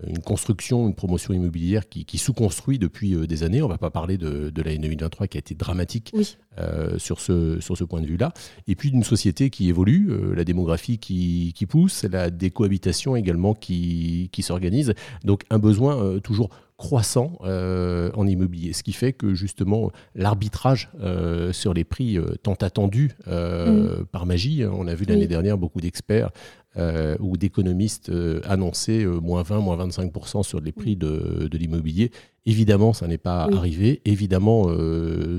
une 0.06 0.20
construction, 0.20 0.88
une 0.88 0.94
promotion 0.94 1.34
immobilière 1.34 1.88
qui, 1.88 2.18
sous-construit 2.18 2.80
depuis 2.80 3.16
euh, 3.16 3.28
des 3.28 3.44
années. 3.44 3.62
On 3.62 3.68
ne 3.68 3.72
va 3.72 3.78
pas 3.78 3.90
parler 3.90 4.18
de, 4.18 4.52
l'année 4.62 4.78
2023 4.78 5.28
qui 5.28 5.38
a 5.38 5.40
été 5.40 5.56
dramatique 5.56 6.14
euh, 6.58 6.98
sur, 6.98 7.22
ce, 7.22 7.60
sur 7.60 7.78
ce 7.78 7.84
point 7.84 8.02
de 8.02 8.06
vue-là. 8.06 8.34
Et 8.68 8.76
puis 8.76 8.92
d'une 8.92 9.04
société 9.04 9.50
qui 9.50 9.70
évolue, 9.70 10.10
euh, 10.10 10.36
la 10.36 10.44
démographie 10.44 10.98
qui, 10.98 11.66
pousse, 11.68 12.04
la 12.04 12.30
décohabitation 12.30 13.16
également 13.16 13.54
qui, 13.54 14.30
qui 14.32 14.42
s'organise. 14.42 14.94
Donc 15.24 15.44
un 15.50 15.60
besoin 15.60 16.20
toujours 16.20 16.50
croissant 16.80 17.38
en 17.44 18.26
immobilier, 18.26 18.74
ce 18.74 18.82
qui 18.82 18.94
fait 18.94 19.14
que 19.14 19.36
justement 19.36 19.92
l'arbitrage 20.16 20.90
sur 21.52 21.74
les 21.74 21.84
prix 21.84 22.18
tant 22.42 22.56
attendus 22.56 23.12
mm. 23.28 24.06
par 24.12 24.26
magie, 24.26 24.64
on 24.66 24.88
a 24.88 24.96
vu 24.96 25.06
l'année 25.06 25.28
dernière 25.28 25.58
beaucoup 25.58 25.82
d'experts 25.82 26.32
euh, 26.78 27.18
ou 27.20 27.36
d'économistes 27.36 28.10
euh, 28.10 28.42
euh, 28.48 29.22
moins 29.22 29.42
20, 29.42 29.60
moins 29.60 29.88
25% 29.88 30.44
sur 30.44 30.62
les 30.62 30.72
prix 30.72 30.96
de, 30.96 31.50
l'immobilier. 31.52 32.12
Évidemment, 32.46 32.94
ça 32.94 33.08
n'est 33.08 33.18
pas 33.18 33.50
arrivé. 33.52 34.02
Évidemment, 34.06 34.68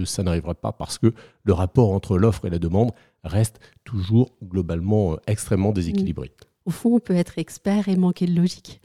ça 0.05 0.25
n'arrivera 0.25 0.55
pas 0.55 0.73
parce 0.73 0.99
que 0.99 1.13
le 1.45 1.53
rapport 1.53 1.93
entre 1.93 2.19
l'offre 2.19 2.47
et 2.47 2.51
la 2.51 2.59
demande 2.59 2.91
reste 3.23 3.61
toujours 3.85 4.33
globalement 4.43 5.19
extrêmement 5.29 5.73
déséquilibré. 5.73 6.33
Au 6.67 6.71
fond, 6.71 6.97
on 6.97 7.01
peut 7.01 7.17
être 7.17 7.39
expert 7.39 7.89
et 7.89 7.97
manquer 7.97 8.27
de 8.27 8.35
logique. 8.35 8.81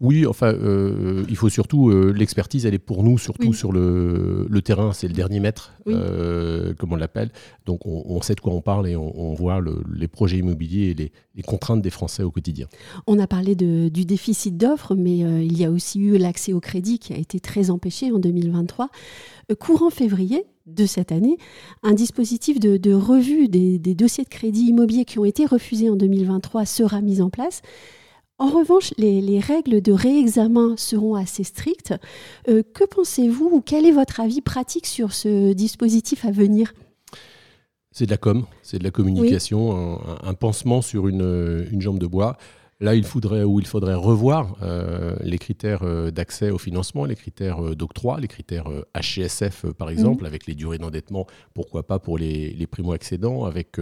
Oui, 0.00 0.26
enfin, 0.26 0.52
euh, 0.52 1.24
il 1.26 1.36
faut 1.36 1.48
surtout 1.48 1.88
euh, 1.88 2.12
l'expertise, 2.12 2.66
elle 2.66 2.74
est 2.74 2.78
pour 2.78 3.02
nous 3.02 3.16
surtout 3.16 3.54
sur 3.54 3.72
le, 3.72 4.46
terrain, 4.62 4.92
c'est 4.92 5.08
le 5.08 5.14
dernier 5.14 5.40
mètre, 5.40 5.72
euh, 5.88 6.74
comme 6.74 6.92
on 6.92 6.96
l'appelle. 6.96 7.30
Donc, 7.64 7.80
on, 7.86 8.20
sait 8.20 8.34
de 8.34 8.40
quoi 8.40 8.52
on 8.52 8.60
parle 8.60 8.88
et 8.88 8.96
on, 8.96 9.32
voit 9.32 9.62
les 9.94 10.08
projets 10.08 10.36
immobiliers 10.36 10.90
et 10.90 11.12
les, 11.34 11.42
contraintes 11.42 11.80
des 11.80 11.90
Français 11.90 12.22
au 12.22 12.30
quotidien. 12.30 12.66
On 13.06 13.18
a 13.18 13.26
parlé 13.26 13.54
du 13.54 14.04
déficit 14.04 14.58
d'offres, 14.58 14.94
mais 14.94 15.18
il 15.18 15.56
y 15.56 15.64
a 15.64 15.70
aussi 15.70 16.00
eu 16.00 16.18
l'accès 16.18 16.52
au 16.52 16.60
crédit 16.60 16.98
qui 16.98 17.14
a 17.14 17.16
été 17.16 17.40
très 17.40 17.70
empêché 17.70 18.12
en 18.12 18.18
2023. 18.18 18.90
courant 19.58 19.90
février, 19.90 20.44
de 20.66 20.84
cette 20.84 21.12
année, 21.12 21.38
un 21.84 21.94
dispositif 21.94 22.58
de, 22.58 22.92
revue 22.92 23.46
des, 23.46 23.78
des, 23.78 23.94
dossiers 23.94 24.24
de 24.24 24.28
crédit 24.28 24.66
immobilier 24.66 25.04
qui 25.04 25.20
ont 25.20 25.24
été 25.24 25.46
refusés 25.46 25.88
en 25.88 25.94
2023 25.94 26.66
sera 26.66 27.00
mis 27.00 27.22
en 27.22 27.30
place. 27.30 27.62
En 28.38 28.50
revanche, 28.50 28.92
les, 28.98 29.40
règles 29.40 29.80
de 29.80 29.92
réexamen 29.92 30.76
seront 30.76 31.14
assez 31.14 31.42
strictes. 31.42 31.94
Euh, 32.48 32.62
que 32.74 32.84
pensez-vous 32.84 33.46
ou 33.46 33.60
quel 33.62 33.86
est 33.86 33.92
votre 33.92 34.20
avis 34.20 34.42
pratique 34.42 34.86
sur 34.86 35.12
ce 35.12 35.54
dispositif 35.54 36.24
à 36.26 36.30
venir? 36.30 36.74
C'est 37.92 38.04
de 38.04 38.10
la 38.10 38.18
com, 38.18 38.44
c'est 38.62 38.78
de 38.78 38.84
la 38.84 38.90
communication, 38.90 39.98
un, 40.22 40.34
pansement 40.34 40.82
sur 40.82 41.08
une, 41.08 41.80
jambe 41.80 41.98
de 41.98 42.06
bois. 42.06 42.36
Là, 42.78 42.94
il 42.94 43.04
faudrait 43.04 43.42
ou 43.42 43.58
il 43.58 43.66
faudrait 43.66 43.94
revoir 43.94 44.54
euh, 44.60 45.16
les 45.22 45.38
critères 45.38 45.82
euh, 45.82 46.10
d'accès 46.10 46.50
au 46.50 46.58
financement, 46.58 47.06
les 47.06 47.16
critères 47.16 47.74
d'octroi, 47.74 48.20
les 48.20 48.28
critères 48.28 48.66
HCSF 48.94 49.64
par 49.78 49.88
exemple, 49.88 50.24
mmh. 50.24 50.26
avec 50.26 50.46
les 50.46 50.54
durées 50.54 50.76
d'endettement, 50.76 51.26
pourquoi 51.54 51.86
pas 51.86 51.98
pour 51.98 52.18
les, 52.18 52.50
les 52.50 52.66
primo-accédants, 52.66 53.46
avec 53.46 53.78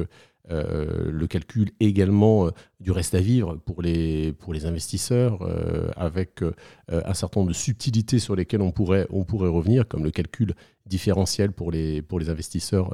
euh, 0.50 1.10
le 1.10 1.26
calcul 1.26 1.70
également 1.80 2.46
euh, 2.46 2.50
du 2.78 2.90
reste 2.90 3.14
à 3.14 3.20
vivre 3.20 3.56
pour 3.64 3.80
les, 3.80 4.34
pour 4.34 4.52
les 4.52 4.66
investisseurs, 4.66 5.38
euh, 5.40 5.88
avec 5.96 6.42
un 6.90 7.14
certain 7.14 7.40
nombre 7.40 7.50
de 7.50 7.56
subtilités 7.56 8.18
sur 8.18 8.36
lesquelles 8.36 8.60
on 8.60 8.70
pourrait, 8.70 9.06
on 9.08 9.24
pourrait 9.24 9.48
revenir, 9.48 9.88
comme 9.88 10.04
le 10.04 10.10
calcul 10.10 10.54
différentiel 10.84 11.52
pour 11.52 11.70
les, 11.70 12.02
pour 12.02 12.18
les 12.18 12.28
investisseurs 12.28 12.92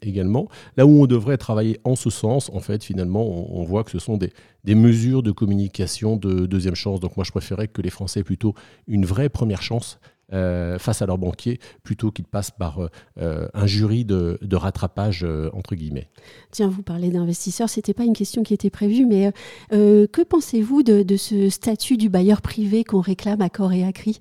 également. 0.00 0.48
Là 0.78 0.86
où 0.86 1.02
on 1.02 1.06
devrait 1.06 1.36
travailler 1.36 1.78
en 1.84 1.96
ce 1.96 2.08
sens, 2.08 2.50
en 2.54 2.60
fait, 2.60 2.82
finalement, 2.82 3.26
on, 3.26 3.62
voit 3.62 3.84
que 3.84 3.90
ce 3.90 3.98
sont 3.98 4.16
des, 4.16 4.32
des, 4.64 4.74
mesures 4.74 5.22
de 5.22 5.32
communication 5.32 6.16
de 6.16 6.46
deuxième 6.46 6.74
chance. 6.74 6.98
Donc 6.98 7.18
moi, 7.18 7.24
je 7.24 7.30
préférais 7.30 7.68
que 7.68 7.82
les 7.82 7.90
Français 7.90 8.20
aient 8.20 8.24
plutôt 8.24 8.54
une 8.86 9.04
vraie 9.04 9.28
première 9.28 9.60
chance 9.60 10.00
face 10.30 11.02
à 11.02 11.06
leurs 11.06 11.18
banquiers 11.18 11.58
plutôt 11.82 12.10
qu'ils 12.10 12.24
passent 12.24 12.50
par 12.50 12.88
euh, 13.18 13.48
un 13.54 13.66
jury 13.66 14.04
de, 14.04 14.38
rattrapage, 14.52 15.24
euh, 15.24 15.50
entre 15.52 15.74
guillemets. 15.74 16.08
Tiens, 16.50 16.68
vous 16.68 16.82
parlez 16.82 17.10
d'investisseurs, 17.10 17.68
ce 17.68 17.78
n'était 17.78 17.94
pas 17.94 18.04
une 18.04 18.12
question 18.12 18.42
qui 18.42 18.54
était 18.54 18.70
prévue, 18.70 19.06
mais 19.06 19.32
que 19.70 20.22
pensez-vous 20.22 20.82
de, 20.82 21.16
ce 21.16 21.48
statut 21.48 21.96
du 21.96 22.08
bailleur 22.08 22.42
privé 22.42 22.84
qu'on 22.84 23.00
réclame 23.00 23.40
à 23.40 23.48
corps 23.48 23.72
et 23.72 23.84
à 23.84 23.92
cri? 23.92 24.20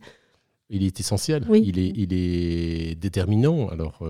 Il 0.70 0.84
est 0.84 1.00
essentiel, 1.00 1.46
il, 1.52 1.80
est, 1.80 1.92
il 1.96 2.14
est 2.14 2.96
déterminant. 2.96 3.70
Alors, 3.70 4.04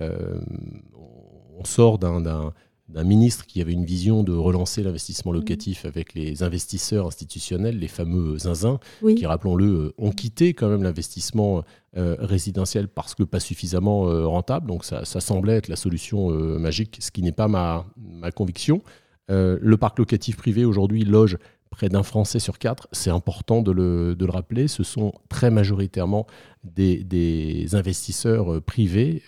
on 0.00 1.64
sort 1.64 1.98
d'un 1.98 2.52
d'un 2.88 3.04
ministre 3.04 3.44
qui 3.46 3.60
avait 3.60 3.72
une 3.72 3.84
vision 3.84 4.22
de 4.22 4.32
relancer 4.32 4.82
l'investissement 4.82 5.30
locatif 5.30 5.84
avec 5.84 6.14
les 6.14 6.42
investisseurs 6.42 7.06
institutionnels, 7.06 7.78
les 7.78 7.88
fameux 7.88 8.38
zinzins, 8.38 8.80
qui, 9.14 9.26
rappelons-le, 9.26 9.66
euh, 9.66 9.94
ont 9.98 10.10
quitté 10.10 10.54
quand 10.54 10.68
même 10.68 10.82
l'investissement 10.82 11.64
euh, 11.96 12.16
résidentiel 12.18 12.88
parce 12.88 13.14
que 13.14 13.24
pas 13.24 13.40
suffisamment 13.40 14.08
euh, 14.08 14.26
rentable. 14.26 14.66
Donc 14.66 14.84
ça, 14.84 15.04
semblait 15.04 15.56
être 15.56 15.68
la 15.68 15.76
solution 15.76 16.30
magique, 16.30 16.98
ce 17.00 17.10
qui 17.10 17.22
n'est 17.22 17.32
pas 17.32 17.48
ma, 17.48 17.84
ma 17.96 18.30
conviction. 18.30 18.82
le 19.28 19.76
parc 19.76 19.98
locatif 19.98 20.36
privé 20.36 20.64
aujourd'hui 20.64 21.04
loge 21.04 21.36
près 21.70 21.90
d'un 21.90 22.02
Français 22.02 22.38
sur 22.38 22.58
quatre. 22.58 22.88
C'est 22.92 23.10
important 23.10 23.60
de 23.60 23.72
le, 23.72 24.16
de 24.16 24.24
le, 24.24 24.32
rappeler. 24.32 24.68
Ce 24.68 24.82
sont 24.82 25.12
très 25.28 25.50
majoritairement 25.50 26.26
des, 26.64 27.04
des 27.04 27.74
investisseurs 27.74 28.62
privés 28.62 29.22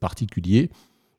particuliers 0.00 0.70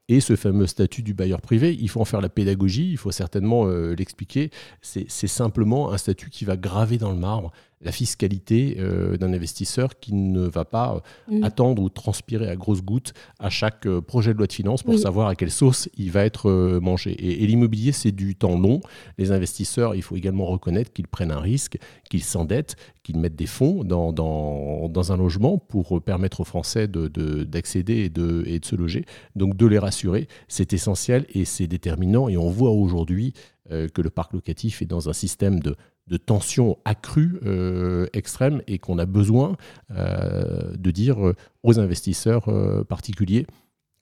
et 0.09 0.19
ce 0.19 0.35
fameux 0.35 0.67
statut 0.67 1.01
du 1.01 1.13
bailleur 1.13 1.41
privé, 1.41 1.75
il 1.79 1.89
faut 1.89 2.01
en 2.01 2.05
faire 2.05 2.21
la 2.21 2.29
pédagogie, 2.29 2.91
il 2.91 2.97
faut 2.97 3.11
certainement 3.11 3.67
euh, 3.67 3.95
l'expliquer. 3.95 4.51
C'est 4.81 5.07
simplement 5.27 5.91
un 5.91 5.97
statut 5.97 6.29
qui 6.29 6.45
va 6.45 6.57
graver 6.57 6.97
dans 6.97 7.11
le 7.11 7.17
marbre 7.17 7.51
la 7.83 7.91
fiscalité 7.91 8.77
euh, 8.79 9.17
d'un 9.17 9.33
investisseur 9.33 9.99
qui 9.99 10.13
ne 10.13 10.41
va 10.47 10.65
pas 10.65 11.01
euh, 11.29 11.39
mm. 11.39 11.43
attendre 11.43 11.81
ou 11.81 11.89
transpirer 11.89 12.49
à 12.49 12.55
grosses 12.55 12.81
gouttes 12.81 13.13
à 13.39 13.49
chaque 13.49 13.85
euh, 13.85 14.01
projet 14.01 14.33
de 14.33 14.37
loi 14.37 14.47
de 14.47 14.53
finances 14.53 14.83
pour 14.83 14.97
savoir 14.97 15.27
à 15.27 15.35
quelle 15.35 15.51
sauce 15.51 15.89
il 15.97 16.11
va 16.11 16.23
être 16.25 16.49
mangé. 16.79 17.11
Et, 17.11 17.45
l'immobilier, 17.47 17.91
c'est 17.91 18.11
du 18.11 18.35
temps 18.35 18.57
long. 18.57 18.79
Les 19.17 19.31
investisseurs, 19.31 19.95
il 19.95 20.01
faut 20.01 20.15
également 20.15 20.45
reconnaître 20.45 20.91
qu'ils 20.93 21.07
prennent 21.07 21.31
un 21.31 21.39
risque, 21.39 21.77
qu'ils 22.09 22.23
s'endettent, 22.23 22.75
qu'ils 23.03 23.17
mettent 23.17 23.35
des 23.35 23.45
fonds 23.45 23.83
dans, 23.83 24.13
dans, 24.13 24.87
dans, 24.87 25.11
un 25.11 25.17
logement 25.17 25.57
pour 25.57 26.01
permettre 26.01 26.41
aux 26.41 26.45
Français 26.45 26.87
d'accéder 26.87 28.09
de, 28.09 28.43
et, 28.43 28.43
de, 28.43 28.43
et 28.47 28.59
de 28.59 28.65
se 28.65 28.75
loger. 28.75 29.05
Donc 29.35 29.57
de 29.57 29.65
les 29.65 29.79
rassurer, 29.79 30.27
c'est 30.47 30.73
essentiel 30.73 31.25
et 31.33 31.45
c'est 31.45 31.67
déterminant. 31.67 32.29
Et 32.29 32.37
on 32.37 32.49
voit 32.49 32.71
aujourd'hui 32.71 33.33
que 33.69 34.01
le 34.01 34.09
parc 34.09 34.33
locatif 34.33 34.81
est 34.81 34.85
dans 34.85 35.09
un 35.09 35.13
système 35.13 35.61
de 35.61 35.75
de 36.07 36.17
tension 36.17 36.77
accrue, 36.85 37.39
euh, 37.45 38.07
extrême, 38.13 38.61
et 38.67 38.77
qu'on 38.77 38.97
a 38.97 39.05
besoin 39.05 39.55
euh, 39.91 40.75
de 40.75 40.91
dire 40.91 41.25
euh, 41.25 41.35
aux 41.63 41.79
investisseurs 41.79 42.45
particuliers 42.87 43.47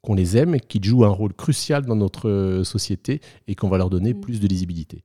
qu'on 0.02 0.16
les 0.16 0.36
aime, 0.36 0.60
qu'ils 0.60 0.84
jouent 0.84 1.06
un 1.06 1.10
rôle 1.10 1.34
crucial 1.34 1.86
dans 1.86 1.96
notre 1.96 2.62
société 2.66 3.22
et 3.48 3.54
qu'on 3.54 3.70
va 3.70 3.78
leur 3.78 3.92
donner 3.92 4.16
mm. 4.16 4.22
plus 4.22 4.40
de 4.40 4.48
lisibilité. 4.48 5.04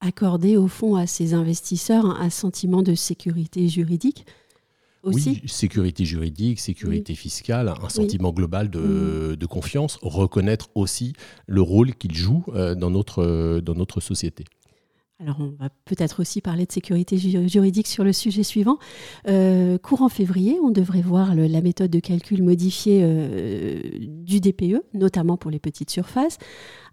Accorder 0.00 0.56
au 0.56 0.68
fond 0.68 0.94
à 0.94 1.08
ces 1.08 1.34
investisseurs 1.34 2.06
un 2.06 2.30
sentiment 2.30 2.82
de 2.82 2.94
sécurité 2.94 3.66
juridique 3.66 4.24
aussi? 5.02 5.40
Oui, 5.42 5.48
sécurité 5.48 6.04
juridique, 6.04 6.60
sécurité 6.60 7.16
fiscale, 7.16 7.74
un 7.82 7.88
sentiment 7.88 8.32
global 8.32 8.70
de, 8.70 9.32
mm. 9.32 9.36
de, 9.36 9.46
confiance, 9.46 9.98
reconnaître 10.00 10.68
aussi 10.76 11.14
le 11.48 11.62
rôle 11.62 11.94
qu'ils 11.96 12.14
jouent 12.14 12.44
dans, 12.54 12.90
notre, 12.90 13.58
dans 13.60 13.74
notre 13.74 14.00
société. 14.00 14.44
Alors, 15.18 15.36
on 15.40 15.54
va 15.58 15.70
peut-être 15.86 16.20
aussi 16.20 16.42
parler 16.42 16.66
de 16.66 16.72
sécurité 16.72 17.16
juridique 17.16 17.86
sur 17.86 18.04
le 18.04 18.12
sujet 18.12 18.42
suivant. 18.42 18.78
Euh, 19.28 19.78
courant 19.78 20.10
février, 20.10 20.58
on 20.62 20.70
devrait 20.70 21.00
voir 21.00 21.34
la 21.34 21.62
méthode 21.62 21.90
de 21.90 22.00
calcul 22.00 22.42
modifiée 22.42 23.00
euh, 23.02 23.80
du 23.98 24.40
DPE, 24.40 24.82
notamment 24.92 25.38
pour 25.38 25.50
les 25.50 25.58
petites 25.58 25.88
surfaces. 25.88 26.36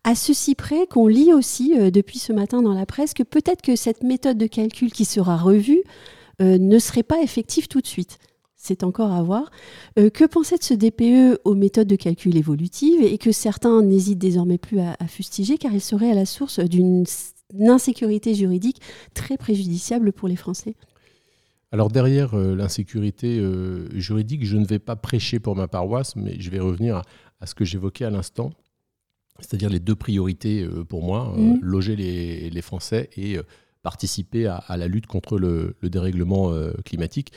À 0.06 0.16
ceci 0.16 0.56
près 0.56 0.88
qu'on 0.88 1.08
lit 1.08 1.34
aussi 1.34 1.74
euh, 1.78 1.92
depuis 1.92 2.18
ce 2.18 2.32
matin 2.32 2.62
dans 2.62 2.74
la 2.74 2.86
presse 2.86 3.14
que 3.14 3.24
peut-être 3.24 3.62
que 3.62 3.76
cette 3.76 4.04
méthode 4.04 4.38
de 4.38 4.48
calcul 4.48 4.94
qui 4.94 5.04
sera 5.04 5.36
revue 5.36 5.84
ne 6.40 6.80
serait 6.80 7.04
pas 7.04 7.22
effective 7.22 7.68
tout 7.68 7.80
de 7.80 7.88
suite. 7.88 8.18
C'est 8.56 8.84
encore 8.84 9.12
à 9.12 9.22
voir. 9.22 9.52
que 9.96 10.26
penser 10.26 10.58
de 10.58 10.64
ce 10.64 10.74
DPE 10.74 11.40
aux 11.44 11.54
méthodes 11.54 11.88
de 11.88 11.96
calcul 11.96 12.36
évolutives 12.36 13.04
et 13.04 13.18
que 13.18 13.32
certains 13.32 13.84
n'hésitent 13.84 14.20
désormais 14.20 14.58
plus 14.58 14.80
à, 14.80 14.96
à 15.00 15.08
fustiger 15.08 15.58
car 15.60 15.74
il 15.74 15.80
serait 15.80 16.10
à 16.10 16.16
la 16.16 16.26
source 16.26 16.60
d'une 16.60 17.06
une 17.06 17.06
insécurité 17.62 18.34
juridique 18.34 18.82
très 19.14 19.38
préjudiciable 19.38 20.12
pour 20.12 20.28
les 20.28 20.36
Français. 20.36 20.76
Alors 21.74 21.90
derrière 21.90 22.36
euh, 22.36 22.56
l'insécurité 22.56 23.40
euh, 23.40 23.90
juridique, 24.00 24.46
je 24.46 24.58
ne 24.58 24.66
vais 24.66 24.78
pas 24.78 24.96
prêcher 24.96 25.40
pour 25.40 25.56
ma 25.56 25.68
paroisse, 25.68 26.16
mais 26.16 26.40
je 26.40 26.52
vais 26.52 26.60
revenir 26.60 27.02
à, 27.42 27.48
ce 27.48 27.56
que 27.56 27.66
j'évoquais 27.66 28.06
à 28.06 28.12
l'instant, 28.12 28.52
c'est-à-dire 29.40 29.72
les 29.72 29.80
deux 29.80 29.96
priorités 29.96 30.62
euh, 30.62 30.84
pour 30.84 31.02
moi, 31.02 31.34
mmh. 31.36 31.60
loger 31.64 31.96
les, 31.96 32.62
Français 32.62 33.10
et 33.18 33.38
participer 33.82 34.46
à, 34.46 34.78
la 34.78 34.88
lutte 34.88 35.08
contre 35.08 35.40
le, 35.40 35.76
le 35.82 35.90
dérèglement 35.90 36.54
climatique. 36.86 37.34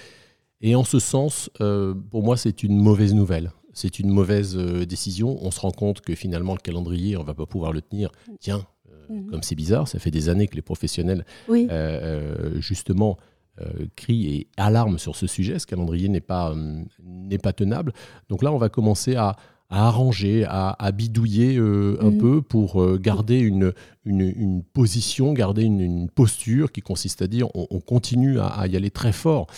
Et 0.60 0.76
en 0.76 0.84
ce 0.84 1.00
sens, 1.00 1.50
pour 1.58 2.22
moi, 2.22 2.36
c'est 2.36 2.62
une 2.62 2.76
mauvaise 2.76 3.12
nouvelle. 3.14 3.50
C'est 3.72 3.98
une 3.98 4.10
mauvaise 4.10 4.56
décision. 4.56 5.36
On 5.44 5.50
se 5.50 5.58
rend 5.58 5.72
compte 5.72 6.02
que 6.02 6.14
finalement, 6.14 6.52
le 6.52 6.60
calendrier, 6.60 7.16
on 7.16 7.22
ne 7.22 7.26
va 7.26 7.34
pas 7.34 7.46
pouvoir 7.46 7.72
le 7.72 7.82
tenir. 7.82 8.12
Tiens, 8.38 8.64
Mhm. 9.08 9.30
Comme 9.30 9.42
c'est 9.42 9.54
bizarre, 9.54 9.88
ça 9.88 9.98
fait 9.98 10.10
des 10.10 10.28
années 10.28 10.48
que 10.48 10.56
les 10.56 10.62
professionnels, 10.62 11.24
euh, 11.48 11.66
euh, 11.70 12.60
justement, 12.60 13.16
euh, 13.60 13.86
crient 13.96 14.34
et 14.34 14.46
alarment 14.56 14.98
sur 14.98 15.16
ce 15.16 15.26
sujet. 15.26 15.58
Ce 15.58 15.66
calendrier 15.66 16.08
n'est 16.08 16.20
pas, 16.20 16.54
n'est 17.02 17.38
pas 17.38 17.52
tenable. 17.52 17.92
Donc 18.28 18.42
là, 18.42 18.52
on 18.52 18.58
va 18.58 18.68
commencer 18.68 19.16
à, 19.16 19.36
arranger, 19.68 20.44
à, 20.48 20.92
bidouiller 20.92 21.56
un 21.56 22.10
mhm. 22.10 22.18
peu 22.18 22.40
pour 22.40 22.98
garder 22.98 23.40
une, 23.40 23.72
une, 24.04 24.62
position, 24.62 25.32
garder 25.32 25.64
une, 25.64 26.08
posture 26.08 26.70
qui 26.70 26.82
consiste 26.82 27.20
à 27.20 27.26
dire 27.26 27.48
on, 27.52 27.80
continue 27.80 28.38
à, 28.38 28.68
y 28.68 28.76
aller 28.76 28.92
très 28.92 29.10
fort 29.10 29.48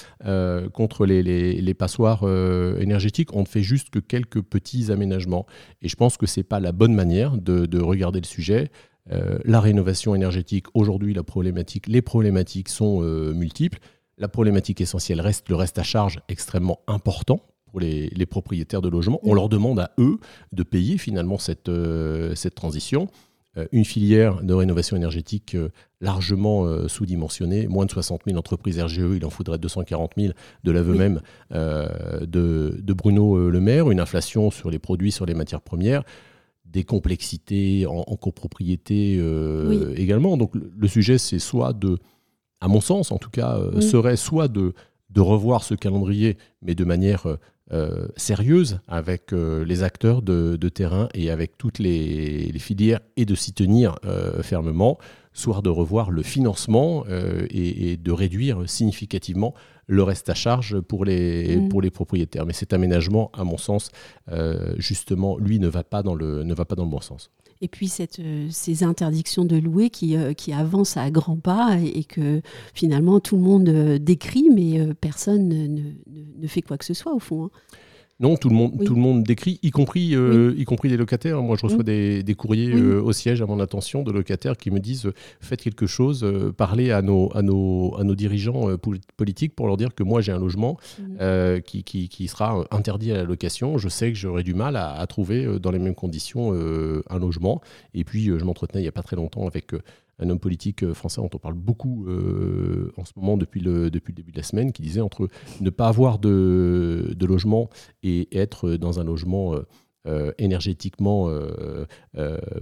contre 0.72 1.04
les, 1.04 1.22
les, 1.60 1.74
passoires 1.74 2.22
énergétiques. 2.80 3.34
On 3.34 3.40
ne 3.40 3.46
fait 3.46 3.60
juste 3.60 3.90
que 3.90 3.98
quelques 3.98 4.40
petits 4.40 4.90
aménagements. 4.90 5.44
Et 5.82 5.90
je 5.90 5.96
pense 5.96 6.16
que 6.16 6.24
ce 6.24 6.40
n'est 6.40 6.44
pas 6.44 6.58
la 6.58 6.72
bonne 6.72 6.94
manière 6.94 7.36
de, 7.36 7.66
de 7.66 7.78
regarder 7.78 8.20
le 8.20 8.26
sujet. 8.26 8.70
Euh, 9.12 9.38
la 9.44 9.60
rénovation 9.60 10.14
énergétique, 10.14 10.66
aujourd'hui, 10.74 11.14
la 11.14 11.22
problématique, 11.22 11.86
les 11.86 12.02
problématiques 12.02 12.68
sont 12.68 13.02
euh, 13.02 13.32
multiples. 13.32 13.78
La 14.18 14.28
problématique 14.28 14.80
essentielle 14.80 15.20
reste 15.20 15.48
le 15.48 15.54
reste 15.54 15.78
à 15.78 15.82
charge 15.82 16.20
extrêmement 16.28 16.80
important 16.86 17.40
pour 17.66 17.80
les, 17.80 18.26
propriétaires 18.26 18.82
de 18.82 18.88
logements. 18.88 19.20
On 19.22 19.34
leur 19.34 19.48
demande 19.48 19.78
à 19.78 19.92
eux 19.98 20.18
de 20.52 20.62
payer 20.62 20.98
finalement 20.98 21.38
cette, 21.38 21.68
euh, 21.68 22.34
cette 22.34 22.54
transition. 22.54 23.08
une 23.72 23.84
filière 23.84 24.42
de 24.42 24.54
rénovation 24.54 24.96
énergétique 24.96 25.56
largement 26.00 26.86
sous-dimensionnée, 26.86 27.66
moins 27.66 27.86
de 27.86 27.90
60 27.90 28.22
000 28.26 28.38
entreprises 28.38 28.80
RGE, 28.80 29.16
il 29.16 29.24
en 29.24 29.30
faudrait 29.30 29.58
240 29.58 30.12
000 30.16 30.32
de 30.62 30.70
l'aveu 30.70 30.94
même 30.94 31.20
de, 31.50 32.78
de, 32.80 32.92
Bruno 32.92 33.50
Le 33.50 33.60
Maire, 33.60 33.90
une 33.90 33.98
inflation 33.98 34.52
sur 34.52 34.70
les 34.70 34.78
produits, 34.78 35.10
sur 35.10 35.26
les 35.26 35.34
matières 35.34 35.60
premières 35.60 36.04
des 36.70 36.84
complexités 36.84 37.86
en, 37.86 38.04
copropriété 38.16 39.16
euh, 39.18 39.94
également. 39.96 40.36
Donc 40.36 40.52
le, 40.54 40.88
sujet, 40.88 41.18
c'est 41.18 41.38
soit 41.38 41.72
de, 41.72 41.98
à 42.60 42.68
mon 42.68 42.80
sens 42.80 43.10
en 43.10 43.18
tout 43.18 43.30
cas, 43.30 43.56
euh, 43.56 43.80
serait 43.80 44.16
soit 44.16 44.48
de, 44.48 44.74
de 45.10 45.20
revoir 45.20 45.64
ce 45.64 45.74
calendrier, 45.74 46.36
mais 46.62 46.74
de 46.74 46.84
manière 46.84 47.26
euh, 47.72 48.08
sérieuse 48.16 48.80
avec 48.86 49.32
les 49.32 49.82
acteurs 49.82 50.22
de, 50.22 50.56
terrain 50.68 51.08
et 51.14 51.30
avec 51.30 51.56
toutes 51.56 51.78
les, 51.78 52.52
filières 52.58 53.00
et 53.16 53.24
de 53.24 53.34
s'y 53.34 53.52
tenir 53.52 53.96
fermement, 54.42 54.98
soit 55.38 55.62
de 55.62 55.68
revoir 55.68 56.10
le 56.10 56.22
financement 56.22 57.04
et, 57.50 57.92
et, 57.92 57.96
de 57.96 58.12
réduire 58.12 58.68
significativement 58.68 59.54
le 59.88 60.02
reste 60.02 60.28
à 60.28 60.34
charge 60.34 60.80
pour 60.80 61.04
les, 61.04 61.56
mm. 61.56 61.68
pour 61.70 61.82
les 61.82 61.90
propriétaires. 61.90 62.46
Mais 62.46 62.52
cet 62.52 62.72
aménagement, 62.72 63.32
à 63.34 63.42
mon 63.42 63.56
sens, 63.56 63.90
euh, 64.30 64.74
justement, 64.76 65.38
lui, 65.38 65.58
ne 65.58 65.66
va, 65.66 65.82
pas 65.82 66.02
dans 66.02 66.14
le, 66.14 66.44
ne 66.44 66.54
va 66.54 66.64
pas 66.64 66.76
dans 66.76 66.84
le 66.84 66.90
bon 66.90 67.00
sens. 67.00 67.30
Et 67.60 67.66
puis 67.66 67.88
cette, 67.88 68.20
euh, 68.20 68.46
ces 68.50 68.84
interdictions 68.84 69.44
de 69.44 69.56
louer 69.56 69.90
qui, 69.90 70.16
euh, 70.16 70.32
qui 70.32 70.52
avancent 70.52 70.96
à 70.96 71.10
grands 71.10 71.38
pas 71.38 71.76
et, 71.82 72.04
que 72.04 72.40
finalement 72.72 73.18
tout 73.18 73.36
le 73.36 73.42
monde 73.42 73.68
décrit, 73.98 74.48
mais 74.54 74.94
personne 75.00 75.48
ne, 75.48 75.82
ne, 76.40 76.46
fait 76.46 76.62
quoi 76.62 76.78
que 76.78 76.84
ce 76.84 76.94
soit 76.94 77.12
au 77.12 77.18
fond. 77.18 77.46
Hein. 77.46 77.50
Non, 78.20 78.36
tout 78.36 78.48
le 78.48 78.56
monde, 78.56 78.84
tout 78.84 78.96
le 78.96 79.00
monde 79.00 79.22
décrit, 79.22 79.60
y 79.62 79.70
compris, 79.70 80.16
euh, 80.16 80.52
y 80.56 80.64
compris 80.64 80.88
des 80.88 80.96
locataires. 80.96 81.40
Moi, 81.40 81.56
je 81.56 81.64
reçois 81.64 81.84
des, 81.84 82.34
courriers 82.36 82.74
euh, 82.74 83.00
au 83.00 83.12
siège 83.12 83.40
à 83.42 83.46
mon 83.46 83.60
attention 83.60 84.02
de 84.02 84.10
locataires 84.10 84.56
qui 84.56 84.72
me 84.72 84.80
disent 84.80 85.12
faites 85.40 85.62
quelque 85.62 85.86
chose, 85.86 86.24
euh, 86.24 86.52
parlez 86.52 86.90
à 86.90 87.00
nos, 87.00 87.30
à 87.36 87.42
nos, 87.42 87.94
à 87.96 88.02
nos 88.02 88.16
dirigeants 88.16 88.76
politiques 89.16 89.54
pour 89.54 89.68
leur 89.68 89.76
dire 89.76 89.94
que 89.94 90.02
moi 90.02 90.20
j'ai 90.20 90.32
un 90.32 90.38
logement 90.38 90.78
qui, 91.64 91.84
qui, 91.84 92.28
sera 92.28 92.64
interdit 92.72 93.12
à 93.12 93.18
la 93.18 93.24
location. 93.24 93.78
Je 93.78 93.88
sais 93.88 94.10
que 94.12 94.18
j'aurai 94.18 94.42
du 94.42 94.54
mal 94.54 94.74
à, 94.74 94.94
à, 94.94 95.06
trouver 95.06 95.46
dans 95.60 95.70
les 95.70 95.78
mêmes 95.78 95.94
conditions 95.94 96.52
un 96.52 97.18
logement. 97.18 97.60
Et 97.94 98.02
puis, 98.02 98.24
je 98.24 98.44
m'entretenais 98.44 98.80
il 98.80 98.84
n'y 98.84 98.88
a 98.88 98.92
pas 98.92 99.02
très 99.02 99.16
longtemps 99.16 99.46
avec 99.46 99.72
un 100.18 100.30
homme 100.30 100.38
politique 100.38 100.82
euh, 100.82 100.94
français 100.94 101.20
dont 101.20 101.30
on 101.32 101.38
parle 101.38 101.54
beaucoup 101.54 102.06
euh, 102.06 102.92
en 102.96 103.04
ce 103.04 103.12
moment 103.16 103.36
depuis 103.36 103.60
le, 103.60 103.90
depuis 103.90 104.12
le 104.12 104.16
début 104.16 104.32
de 104.32 104.36
la 104.36 104.42
semaine, 104.42 104.72
qui 104.72 104.82
disait 104.82 105.00
entre 105.00 105.28
ne 105.60 105.70
pas 105.70 105.88
avoir 105.88 106.18
de, 106.18 107.16
logement 107.20 107.68
et 108.02 108.28
être 108.36 108.70
dans 108.72 109.00
un 109.00 109.04
logement 109.04 109.54
euh, 110.06 110.32
énergétiquement 110.38 111.30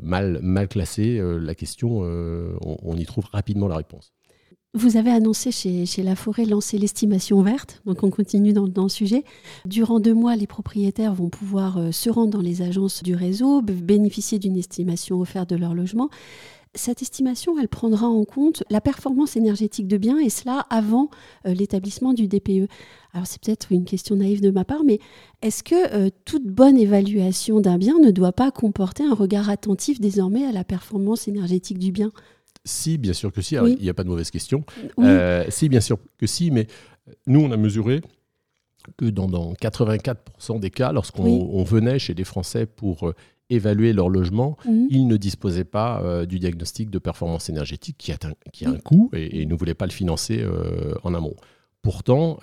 mal, 0.02 0.40
mal 0.42 0.66
classé, 0.66 1.20
la 1.22 1.54
question, 1.54 2.00
on, 2.00 2.96
y 2.96 3.04
trouve 3.06 3.26
rapidement 3.30 3.68
la 3.68 3.76
réponse. 3.76 4.12
Vous 4.74 4.96
avez 4.96 5.10
annoncé 5.10 5.52
chez, 5.52 5.86
chez 5.86 6.02
La 6.02 6.16
Forêt 6.16 6.44
lancer 6.44 6.78
l'estimation 6.78 7.40
verte, 7.42 7.80
donc 7.86 8.02
on 8.02 8.10
continue 8.10 8.52
dans, 8.52 8.66
le 8.82 8.88
sujet. 8.88 9.22
Durant 9.64 10.00
deux 10.00 10.14
mois, 10.14 10.34
les 10.34 10.48
propriétaires 10.48 11.14
vont 11.14 11.30
pouvoir 11.30 11.94
se 11.94 12.10
rendre 12.10 12.30
dans 12.30 12.42
les 12.42 12.62
agences 12.62 13.04
du 13.04 13.14
réseau, 13.14 13.62
bénéficier 13.62 14.40
d'une 14.40 14.56
estimation 14.56 15.20
offerte 15.20 15.48
de 15.48 15.56
leur 15.56 15.74
logement. 15.74 16.10
Cette 16.76 17.00
estimation, 17.00 17.58
elle 17.58 17.68
prendra 17.68 18.06
en 18.06 18.24
compte 18.24 18.62
la 18.68 18.82
performance 18.82 19.36
énergétique 19.36 19.88
de 19.88 19.96
biens 19.96 20.18
et 20.18 20.28
cela 20.28 20.66
avant 20.68 21.08
euh, 21.46 21.54
l'établissement 21.54 22.12
du 22.12 22.28
DPE. 22.28 22.68
Alors 23.14 23.26
c'est 23.26 23.40
peut-être 23.42 23.72
une 23.72 23.86
question 23.86 24.16
naïve 24.16 24.42
de 24.42 24.50
ma 24.50 24.64
part, 24.64 24.84
mais 24.84 24.98
est-ce 25.40 25.62
que 25.62 25.94
euh, 25.94 26.10
toute 26.26 26.46
bonne 26.46 26.76
évaluation 26.76 27.60
d'un 27.60 27.78
bien 27.78 27.98
ne 27.98 28.10
doit 28.10 28.32
pas 28.32 28.50
comporter 28.50 29.04
un 29.04 29.14
regard 29.14 29.48
attentif 29.48 30.00
désormais 30.00 30.44
à 30.44 30.52
la 30.52 30.64
performance 30.64 31.28
énergétique 31.28 31.78
du 31.78 31.92
bien? 31.92 32.12
Si, 32.64 32.98
bien 32.98 33.14
sûr 33.14 33.32
que 33.32 33.40
si. 33.40 33.54
il 33.54 33.82
n'y 33.82 33.88
a 33.88 33.94
pas 33.94 34.04
de 34.04 34.08
mauvaise 34.08 34.30
question. 34.30 34.64
Euh, 34.98 35.44
si, 35.48 35.70
bien 35.70 35.80
sûr 35.80 35.98
que 36.18 36.26
si, 36.26 36.50
mais 36.50 36.66
nous, 37.26 37.40
on 37.40 37.50
a 37.52 37.56
mesuré 37.56 38.02
que 38.98 39.06
dans, 39.06 39.54
84% 39.54 40.60
des 40.60 40.70
cas, 40.70 40.92
lorsqu'on 40.92 41.62
venait 41.64 41.98
chez 41.98 42.12
des 42.12 42.24
Français 42.24 42.66
pour 42.66 43.12
évaluer 43.50 43.92
leur 43.92 44.08
logement, 44.08 44.56
mhm. 44.64 44.88
ils 44.90 45.06
ne 45.06 45.16
disposaient 45.16 45.64
pas 45.64 46.00
euh, 46.02 46.26
du 46.26 46.38
diagnostic 46.38 46.90
de 46.90 46.98
performance 46.98 47.48
énergétique 47.48 47.96
qui 47.98 48.12
a 48.12 48.16
un, 48.24 48.32
qui 48.52 48.64
a 48.64 48.70
un 48.70 48.78
coût 48.78 49.10
et, 49.12 49.42
et, 49.42 49.46
ne 49.46 49.54
voulaient 49.54 49.74
pas 49.74 49.86
le 49.86 49.92
financer 49.92 50.44
en 51.02 51.14
amont. 51.14 51.36
Pourtant, 51.82 52.38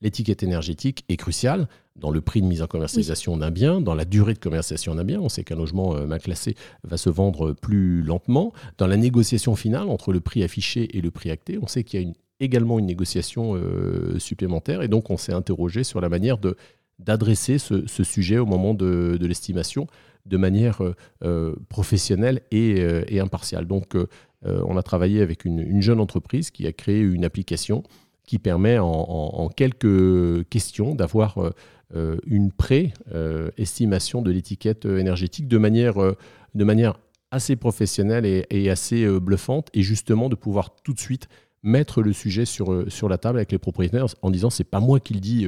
l'étiquette 0.00 0.42
énergétique 0.42 1.04
est 1.08 1.16
cruciale 1.16 1.68
dans 1.96 2.10
le 2.10 2.20
prix 2.20 2.42
de 2.42 2.46
mise 2.46 2.62
en 2.62 2.66
commercialisation 2.66 3.36
d'un 3.36 3.50
bien, 3.50 3.80
dans 3.80 3.94
la 3.94 4.04
durée 4.04 4.34
de 4.34 4.38
commercialisation 4.38 4.94
d'un 4.94 5.04
bien. 5.04 5.20
On 5.20 5.28
sait 5.28 5.44
qu'un 5.44 5.56
logement 5.56 5.96
euh, 5.96 6.06
mal 6.06 6.20
classé 6.20 6.54
va 6.82 6.96
se 6.96 7.08
vendre 7.08 7.52
plus 7.52 8.02
lentement. 8.02 8.52
Dans 8.78 8.86
la 8.86 8.96
négociation 8.96 9.54
finale 9.54 9.88
entre 9.88 10.12
le 10.12 10.20
prix 10.20 10.42
affiché 10.42 10.96
et 10.96 11.00
le 11.00 11.10
prix 11.10 11.30
acté, 11.30 11.58
on 11.60 11.66
sait 11.66 11.84
qu'il 11.84 12.02
y 12.02 12.04
a 12.04 12.12
également 12.40 12.78
une 12.78 12.86
négociation 12.86 13.54
euh, 13.54 14.18
supplémentaire. 14.18 14.82
Et 14.82 14.88
donc, 14.88 15.10
on 15.10 15.16
s'est 15.16 15.32
interrogé 15.32 15.84
sur 15.84 16.00
la 16.00 16.08
manière 16.08 16.38
de, 16.38 16.56
d'adresser 17.04 17.58
ce, 17.58 17.84
sujet 18.02 18.38
au 18.38 18.46
moment 18.46 18.74
de, 18.74 19.18
l'estimation 19.20 19.86
de 20.26 20.36
manière 20.36 20.80
euh, 21.22 21.54
professionnelle 21.68 22.40
et, 22.50 23.20
impartiale. 23.20 23.66
Donc, 23.66 23.96
on 24.44 24.76
a 24.76 24.82
travaillé 24.82 25.22
avec 25.22 25.44
une, 25.44 25.80
jeune 25.80 26.00
entreprise 26.00 26.50
qui 26.50 26.66
a 26.66 26.72
créé 26.72 27.00
une 27.00 27.24
application 27.24 27.82
qui 28.26 28.38
permet 28.38 28.78
en, 28.78 29.48
quelques 29.54 30.48
questions 30.48 30.94
d'avoir 30.94 31.38
euh, 31.38 31.50
euh, 31.94 32.16
une 32.26 32.52
pré-estimation 32.52 34.22
de 34.22 34.30
l'étiquette 34.30 34.86
énergétique 34.86 35.52
euh, 35.52 36.14
de 36.54 36.64
manière 36.64 36.98
assez 37.30 37.56
professionnelle 37.56 38.24
et, 38.24 38.70
assez 38.70 39.06
bluffante, 39.18 39.68
et 39.74 39.82
justement 39.82 40.28
de 40.28 40.36
pouvoir 40.36 40.76
tout 40.82 40.92
de 40.92 41.00
suite 41.00 41.28
mettre 41.64 42.02
le 42.02 42.12
sujet 42.12 42.44
sur, 42.44 42.84
sur 42.88 43.08
la 43.08 43.18
table 43.18 43.38
avec 43.38 43.50
les 43.50 43.58
propriétaires 43.58 44.06
en 44.22 44.30
disant 44.30 44.50
c'est 44.50 44.62
pas 44.64 44.80
moi 44.80 45.00
qui 45.00 45.14
le 45.14 45.20
dis 45.20 45.46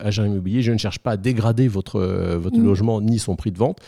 agent 0.00 0.24
immobilier, 0.24 0.60
je 0.62 0.72
ne 0.72 0.78
cherche 0.78 0.98
pas 0.98 1.12
à 1.12 1.16
dégrader 1.16 1.68
votre, 1.68 2.00
votre 2.36 2.58
mmh. 2.58 2.64
logement 2.64 3.00
ni 3.00 3.18
son 3.18 3.36
prix 3.36 3.52
de 3.52 3.58
vente, 3.58 3.80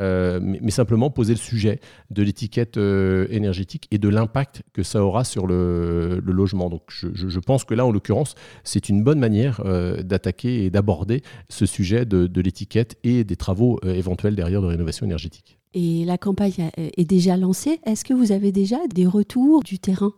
euh, 0.00 0.40
mais, 0.42 0.72
simplement 0.72 1.08
poser 1.08 1.34
le 1.34 1.38
sujet 1.38 1.78
de 2.10 2.22
l'étiquette 2.24 2.78
euh, 2.78 3.28
énergétique 3.30 3.86
et 3.92 3.98
de 3.98 4.08
l'impact 4.08 4.62
que 4.72 4.82
ça 4.82 5.04
aura 5.04 5.22
sur 5.22 5.46
le, 5.46 6.20
logement. 6.24 6.68
Donc 6.68 6.82
je, 6.90 7.38
pense 7.38 7.64
que 7.64 7.74
là, 7.74 7.86
en 7.86 7.92
l'occurrence, 7.92 8.34
c'est 8.64 8.88
une 8.88 9.04
bonne 9.04 9.20
manière 9.20 9.60
euh, 9.64 10.02
d'attaquer 10.02 10.64
et 10.64 10.70
d'aborder 10.70 11.22
ce 11.48 11.64
sujet 11.64 12.06
de, 12.06 12.40
l'étiquette 12.40 12.96
et 13.04 13.22
des 13.22 13.36
travaux 13.36 13.80
éventuels 13.84 14.34
derrière 14.34 14.60
de 14.60 14.66
rénovation 14.66 15.06
énergétique. 15.06 15.58
Et 15.74 16.04
la 16.04 16.18
campagne 16.18 16.70
est 16.76 17.04
déjà 17.04 17.36
lancée. 17.36 17.80
Est-ce 17.86 18.04
que 18.04 18.14
vous 18.14 18.32
avez 18.32 18.52
déjà 18.52 18.76
des 18.92 19.06
retours 19.06 19.62
du 19.62 19.78
terrain? 19.78 20.12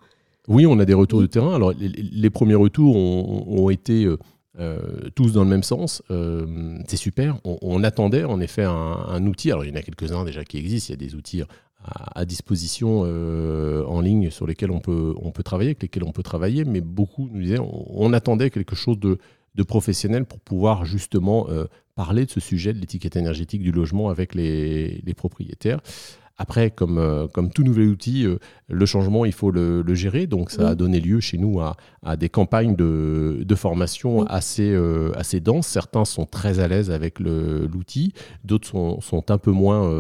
Oui, 0.49 0.67
on 0.67 0.79
a 0.79 0.85
des 0.85 0.95
retours 0.95 1.21
du 1.21 1.29
terrain. 1.29 1.55
Alors 1.55 1.73
les, 1.79 2.31
premiers 2.31 2.55
retours 2.55 2.97
ont 2.97 3.71
été 3.71 4.09
euh, 4.59 5.11
tous 5.15 5.33
dans 5.33 5.45
le 5.45 5.51
même 5.51 5.63
sens. 5.63 6.03
Euh, 6.11 6.79
c'est 6.89 6.97
super. 6.97 7.39
On, 7.45 7.85
attendait 7.85 8.25
en 8.25 8.41
effet 8.41 8.65
un, 8.65 9.27
outil. 9.27 9.51
Alors 9.51 9.65
il 9.65 9.71
y 9.71 9.73
en 9.73 9.77
a 9.77 9.83
quelques-uns 9.83 10.25
déjà 10.25 10.45
qui 10.45 10.57
existent. 10.57 10.95
Il 10.95 11.03
y 11.03 11.05
a 11.05 11.09
des 11.09 11.15
outils 11.15 11.43
à, 11.85 12.25
disposition 12.25 13.03
euh, 13.05 13.85
en 13.85 14.01
ligne 14.01 14.31
sur 14.31 14.47
lesquels 14.47 14.71
on 14.71 14.81
peut, 14.81 15.15
on 15.21 15.31
peut 15.31 15.43
travailler, 15.43 15.71
avec 15.71 15.83
lesquels 15.83 16.05
on 16.05 16.13
peut 16.13 16.23
travailler, 16.23 16.65
mais 16.65 16.81
beaucoup 16.81 17.29
nous 17.31 17.43
disaient 17.43 17.61
on, 17.61 18.13
attendait 18.15 18.51
quelque 18.51 18.75
chose 18.75 18.99
de, 18.99 19.19
professionnel 19.65 20.25
pour 20.25 20.41
pouvoir 20.41 20.85
justement 20.85 21.47
parler 21.95 22.27
de 22.27 22.31
ce 22.31 22.41
sujet 22.41 22.75
de 22.75 22.79
l'étiquette 22.79 23.17
énergétique 23.17 23.63
du 23.63 23.73
logement 23.73 24.09
avec 24.09 24.35
les, 24.35 25.01
les 25.05 25.15
propriétaires. 25.15 25.81
Après, 26.39 26.71
comme, 26.71 26.99
euh, 26.99 27.29
comme 27.29 27.51
tout 27.51 27.63
nouvel 27.63 27.89
outil, 27.89 28.27
euh, 28.27 28.37
le 28.69 28.85
changement, 28.85 29.25
il 29.25 29.33
faut 29.33 29.51
le, 29.51 29.83
gérer. 29.95 30.27
Donc, 30.27 30.51
ça 30.51 30.69
a 30.69 30.75
donné 30.75 31.01
lieu 31.01 31.21
chez 31.21 31.39
nous 31.39 31.61
à, 31.61 31.77
à 32.05 32.17
des 32.17 32.29
campagnes 32.29 32.77
de, 32.77 33.43
de 33.43 33.55
formation 33.55 34.25
assez, 34.27 34.71
euh, 34.71 35.13
assez 35.17 35.41
denses. 35.41 35.67
Certains 35.67 36.05
sont 36.05 36.27
très 36.27 36.61
à 36.61 36.69
l'aise 36.69 36.91
avec 36.91 37.21
l'outil, 37.21 38.13
d'autres 38.45 38.69
sont, 38.69 39.01
sont, 39.01 39.31
un, 39.31 39.39
peu 39.39 39.51
moins, 39.51 39.91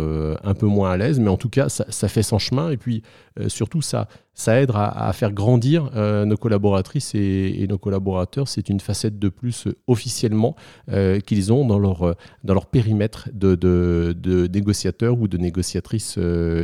un 0.44 0.54
peu 0.54 0.66
moins 0.66 0.90
à 0.90 0.96
l'aise. 0.98 1.18
Mais 1.20 1.30
en 1.30 1.38
tout 1.38 1.48
cas, 1.48 1.70
ça, 1.70 1.86
ça 1.88 2.08
fait 2.08 2.22
son 2.22 2.38
chemin. 2.38 2.70
Et 2.70 2.76
puis, 2.76 3.02
surtout, 3.48 3.82
ça, 3.82 4.08
ça 4.36 4.60
aide 4.60 4.70
à, 4.74 5.12
faire 5.14 5.32
grandir 5.32 5.90
euh, 5.96 6.26
nos 6.26 6.36
collaboratrices 6.36 7.14
et, 7.14 7.66
nos 7.68 7.78
collaborateurs. 7.78 8.48
C'est 8.48 8.68
une 8.68 8.80
facette 8.80 9.18
de 9.18 9.30
plus 9.30 9.66
euh, 9.66 9.74
officiellement 9.86 10.54
euh, 10.90 11.20
qu'ils 11.20 11.54
ont 11.54 11.66
dans 11.66 11.78
leur, 11.78 12.14
dans 12.44 12.52
leur 12.52 12.66
périmètre 12.66 13.30
de, 13.32 13.54
de, 13.54 14.46
négociateurs 14.52 15.18
ou 15.18 15.26
de 15.26 15.38
négociatrices 15.38 16.18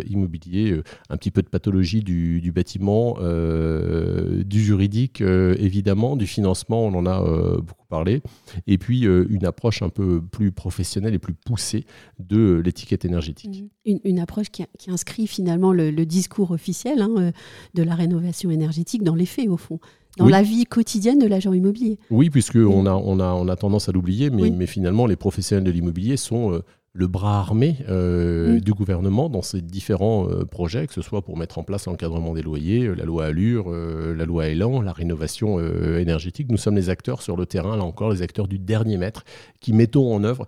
immobiliers. 0.07 0.83
Un 1.09 1.17
petit 1.17 1.31
peu 1.31 1.41
de 1.41 1.49
pathologie 1.49 2.03
du, 2.03 2.53
bâtiment, 2.55 3.17
du 3.19 4.63
juridique 4.63 5.23
évidemment, 5.23 6.17
du 6.17 6.27
financement, 6.27 6.85
on 6.85 6.95
en 6.95 7.07
a 7.07 7.23
beaucoup 7.57 7.87
parlé. 7.89 8.21
Et 8.67 8.77
puis 8.77 9.03
une 9.05 9.47
approche 9.47 9.81
un 9.83 9.89
peu 9.89 10.21
plus 10.21 10.53
professionnelle 10.53 11.15
et 11.15 11.19
plus 11.19 11.35
poussée 11.35 11.87
de 12.19 12.61
l'étiquette 12.63 13.07
énergétique. 13.07 13.65
Une, 13.85 14.19
approche 14.19 14.51
qui, 14.51 14.65
inscrit 14.89 15.27
finalement 15.27 15.73
le, 15.73 16.05
discours 16.05 16.57
officiel. 16.63 17.03
Hein, 17.03 17.33
de 17.75 17.83
la 17.83 17.95
rénovation 17.95 18.51
énergétique 18.51 19.03
dans 19.03 19.15
les 19.15 19.27
faits, 19.27 19.49
au 19.49 19.57
fond 19.57 19.81
dans 20.19 20.29
la 20.29 20.43
vie 20.43 20.65
quotidienne 20.65 21.19
de 21.19 21.27
l'agent 21.27 21.53
immobilier. 21.53 21.99
Oui, 22.11 22.29
puisqu'on 22.29 22.85
a, 22.87 22.93
on 22.93 23.19
a, 23.19 23.33
on 23.33 23.49
a 23.49 23.57
tendance 23.57 23.89
à 23.89 23.93
l'oublier, 23.93 24.29
mais, 24.31 24.51
mais, 24.51 24.67
finalement, 24.67 25.07
les 25.07 25.17
professionnels 25.17 25.65
de 25.65 25.71
l'immobilier 25.71 26.19
sont 26.19 26.53
euh, 26.53 26.63
le 26.95 27.07
bras 27.07 27.39
armé 27.39 27.79
euh, 27.89 28.61
du 28.61 28.75
gouvernement 28.75 29.31
dans 29.31 29.41
ces 29.41 29.63
différents 29.63 30.29
euh, 30.29 30.45
projets, 30.45 30.87
que 30.87 30.93
ce 30.93 31.01
soit 31.01 31.23
pour 31.23 31.39
mettre 31.39 31.59
en 31.59 31.63
place 31.63 31.87
l'encadrement 31.87 32.35
des 32.35 32.43
loyers, 32.43 32.85
euh, 32.87 32.95
la 32.95 33.05
loi 33.05 33.25
Allure, 33.27 33.71
la 33.71 34.25
loi 34.27 34.49
Elan, 34.49 34.83
la 34.83 34.93
rénovation 34.93 35.61
énergétique. 35.97 36.49
Nous 36.51 36.57
sommes 36.57 36.75
les 36.75 36.91
acteurs 36.91 37.23
sur 37.23 37.37
le 37.37 37.47
terrain, 37.47 37.77
là 37.77 37.85
encore, 37.85 38.11
les 38.13 38.21
acteurs 38.21 38.49
du 38.49 38.59
dernier 38.59 38.99
mètre, 38.99 39.25
qui 39.61 39.73
mettons 39.73 40.15
en 40.15 40.25
œuvre 40.25 40.47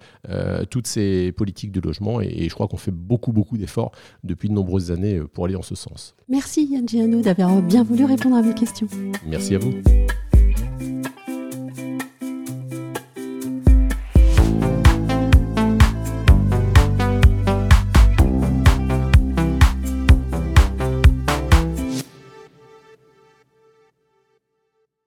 toutes 0.70 0.86
ces 0.86 1.32
politiques 1.32 1.70
de 1.72 1.80
logement. 1.80 2.20
Et, 2.20 2.48
je 2.48 2.54
crois 2.54 2.66
qu'on 2.66 2.76
fait 2.76 2.90
beaucoup, 2.90 3.32
beaucoup 3.32 3.56
d'efforts 3.56 3.92
depuis 4.24 4.48
de 4.48 4.54
nombreuses 4.54 4.90
années 4.90 5.20
pour 5.32 5.44
aller 5.44 5.56
en 5.56 5.62
ce 5.62 5.74
sens. 5.74 6.14
Merci 6.28 6.66
Yann 6.66 6.86
Giano 6.86 7.22
d'avoir 7.22 7.62
bien 7.62 7.84
voulu 7.84 8.04
répondre 8.04 8.36
à 8.36 8.42
mes 8.42 8.54
questions. 8.54 8.88
Merci 9.26 9.54
à 9.54 9.58
vous. 9.58 9.72